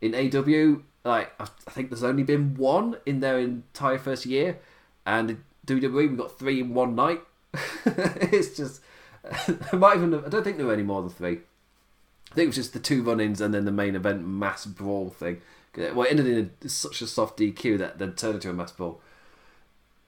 [0.00, 4.58] in AEW, like I think there's only been one in their entire first year,
[5.06, 7.20] and in WWE we got three in one night.
[7.84, 8.82] it's just
[9.72, 11.40] I might even I don't think there were any more than three.
[12.30, 15.10] I think it was just the two run-ins and then the main event mass brawl
[15.10, 15.40] thing.
[15.76, 18.72] Well, it ended in a, such a soft DQ that then turned into a mass
[18.72, 19.00] brawl.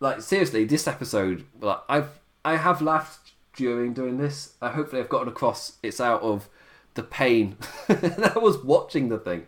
[0.03, 4.55] Like seriously, this episode, like I've I have laughed during doing this.
[4.61, 6.49] I hopefully I've gotten across it's out of
[6.95, 9.47] the pain that I was watching the thing.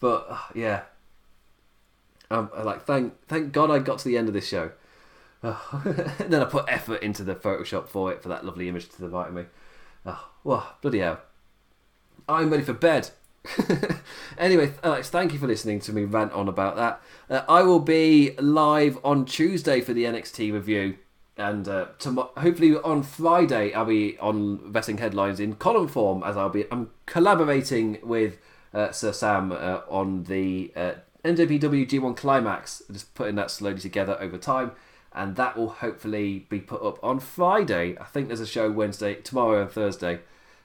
[0.00, 0.84] But uh, yeah,
[2.30, 4.70] um, I like thank thank God I got to the end of this show.
[5.44, 5.82] Oh.
[6.18, 9.02] and then I put effort into the Photoshop for it for that lovely image to
[9.02, 9.44] the right of me.
[10.06, 11.20] Oh, well, bloody hell.
[12.26, 13.10] I'm ready for bed.
[14.38, 17.02] anyway, Alex, thank you for listening to me rant on about that.
[17.28, 20.98] Uh, I will be live on Tuesday for the NXT review,
[21.36, 26.36] and uh, tomorrow, hopefully on Friday, I'll be on Wrestling Headlines in column form as
[26.36, 26.66] I'll be.
[26.70, 28.38] I'm collaborating with
[28.74, 30.92] uh, Sir Sam uh, on the uh,
[31.24, 34.72] NJPW G1 Climax, just putting that slowly together over time.
[35.12, 37.96] And that will hopefully be put up on Friday.
[37.98, 40.20] I think there's a show Wednesday, tomorrow, and Thursday.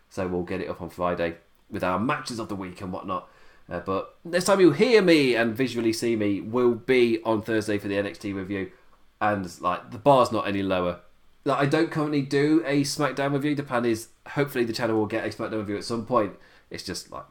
[0.09, 1.37] So we'll get it up on Friday
[1.69, 3.29] with our matches of the week and whatnot.
[3.69, 7.77] Uh, but next time you hear me and visually see me will be on Thursday
[7.77, 8.71] for the NXT review,
[9.19, 10.99] and like the bar's not any lower.
[11.43, 13.55] Like, I don't currently do a SmackDown review.
[13.55, 16.35] The plan is hopefully the channel will get a SmackDown review at some point.
[16.69, 17.25] It's just like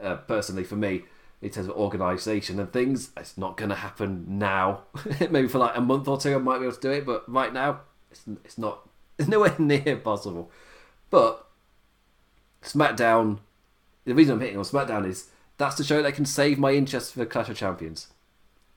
[0.00, 1.02] uh, personally for me
[1.42, 4.82] in terms of organisation and things, it's not going to happen now.
[5.30, 7.30] Maybe for like a month or two, I might be able to do it, but
[7.32, 8.88] right now, it's it's not.
[9.18, 10.50] It's nowhere near possible.
[11.08, 11.46] But
[12.62, 13.38] SmackDown
[14.04, 17.14] the reason I'm hitting on SmackDown is that's the show that can save my interest
[17.14, 18.08] for Clash of Champions.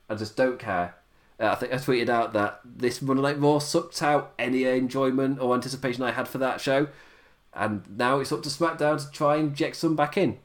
[0.09, 0.95] I just don't care.
[1.39, 5.39] Uh, I think I tweeted out that this Monday Night Raw sucked out any enjoyment
[5.39, 6.87] or anticipation I had for that show,
[7.53, 10.39] and now it's up to SmackDown to try and inject some back in.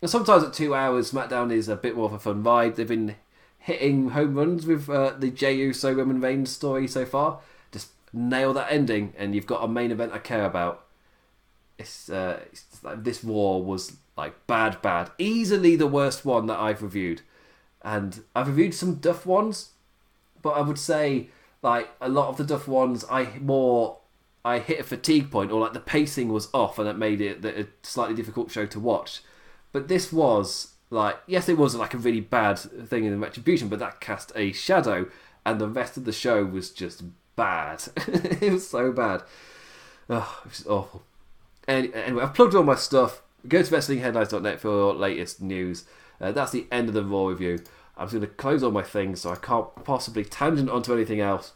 [0.00, 2.76] And sometimes at two hours, SmackDown is a bit more of a fun ride.
[2.76, 3.16] They've been
[3.58, 7.40] hitting home runs with uh, the Jey Uso Roman Reigns story so far.
[7.72, 10.84] Just nail that ending, and you've got a main event I care about.
[11.78, 15.10] It's, uh, it's like this Raw was like bad, bad.
[15.16, 17.22] Easily the worst one that I've reviewed.
[17.82, 19.70] And I've reviewed some Duff ones,
[20.42, 21.28] but I would say
[21.62, 23.98] like a lot of the Duff ones, I more
[24.44, 27.44] I hit a fatigue point or like the pacing was off, and it made it
[27.44, 29.22] a slightly difficult show to watch.
[29.72, 33.68] But this was like yes, it was like a really bad thing in the Retribution,
[33.68, 35.08] but that cast a shadow,
[35.46, 37.04] and the rest of the show was just
[37.36, 37.84] bad.
[37.96, 39.22] it was so bad.
[40.10, 41.02] Oh, it was awful.
[41.68, 43.22] Anyway, I've plugged all my stuff.
[43.48, 45.84] Go to WrestlingHeadlines.net for your latest news.
[46.20, 47.60] Uh, that's the end of the Raw review.
[47.96, 51.20] I'm just going to close all my things so I can't possibly tangent onto anything
[51.20, 51.52] else.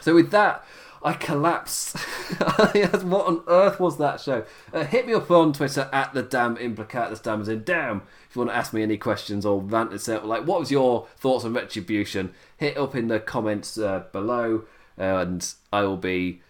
[0.00, 0.64] So with that,
[1.02, 1.92] I collapse.
[2.32, 4.44] what on earth was that show?
[4.72, 7.10] Uh, hit me up on Twitter at the damn implicat.
[7.10, 8.02] The damn is in damn.
[8.28, 11.06] If you want to ask me any questions or rant itself, like what was your
[11.16, 12.34] thoughts on Retribution?
[12.56, 14.64] Hit up in the comments uh, below,
[14.96, 16.42] and I will be.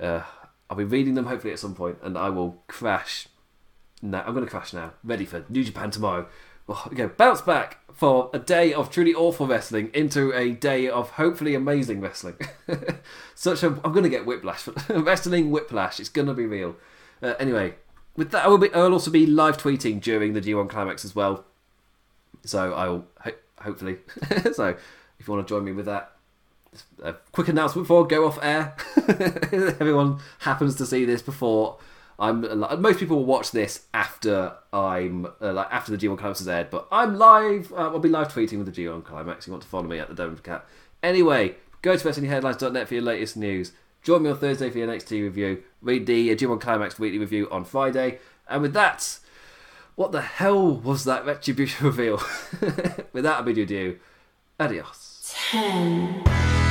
[0.00, 0.22] Uh,
[0.68, 3.28] I'll be reading them hopefully at some point, and I will crash
[4.02, 4.92] now I'm going to crash now.
[5.02, 6.26] Ready for New Japan tomorrow
[6.66, 11.10] well, okay, bounce back for a day of truly awful wrestling into a day of
[11.10, 12.36] hopefully amazing wrestling.
[13.34, 14.68] Such a, I'm going to get whiplash.
[14.88, 15.98] wrestling whiplash.
[15.98, 16.76] It's going to be real.
[17.22, 17.74] Uh, anyway,
[18.16, 21.04] with that, I will, be, I will also be live tweeting during the G1 climax
[21.04, 21.44] as well.
[22.44, 23.98] So I'll ho- hopefully.
[24.52, 24.68] so
[25.18, 26.12] if you want to join me with that,
[27.02, 28.74] a quick announcement before I go off air.
[29.78, 31.78] Everyone happens to see this before
[32.22, 32.80] I'm.
[32.80, 36.70] Most people will watch this after I'm uh, like after the G1 climax has aired,
[36.70, 37.72] but I'm live.
[37.72, 39.46] Uh, I'll be live tweeting with the G1 climax.
[39.46, 40.64] You want to follow me at the Denver Cat.
[41.02, 43.72] Anyway, go to WrestlingHeadlines.net for your latest news.
[44.02, 45.64] Join me on Thursday for your NXT review.
[45.80, 48.20] Read the G1 Climax weekly review on Friday.
[48.48, 49.18] And with that,
[49.96, 52.22] what the hell was that Retribution reveal?
[53.12, 53.98] with that, I bid you adieu.
[54.60, 55.34] Adios.
[55.50, 56.61] 10.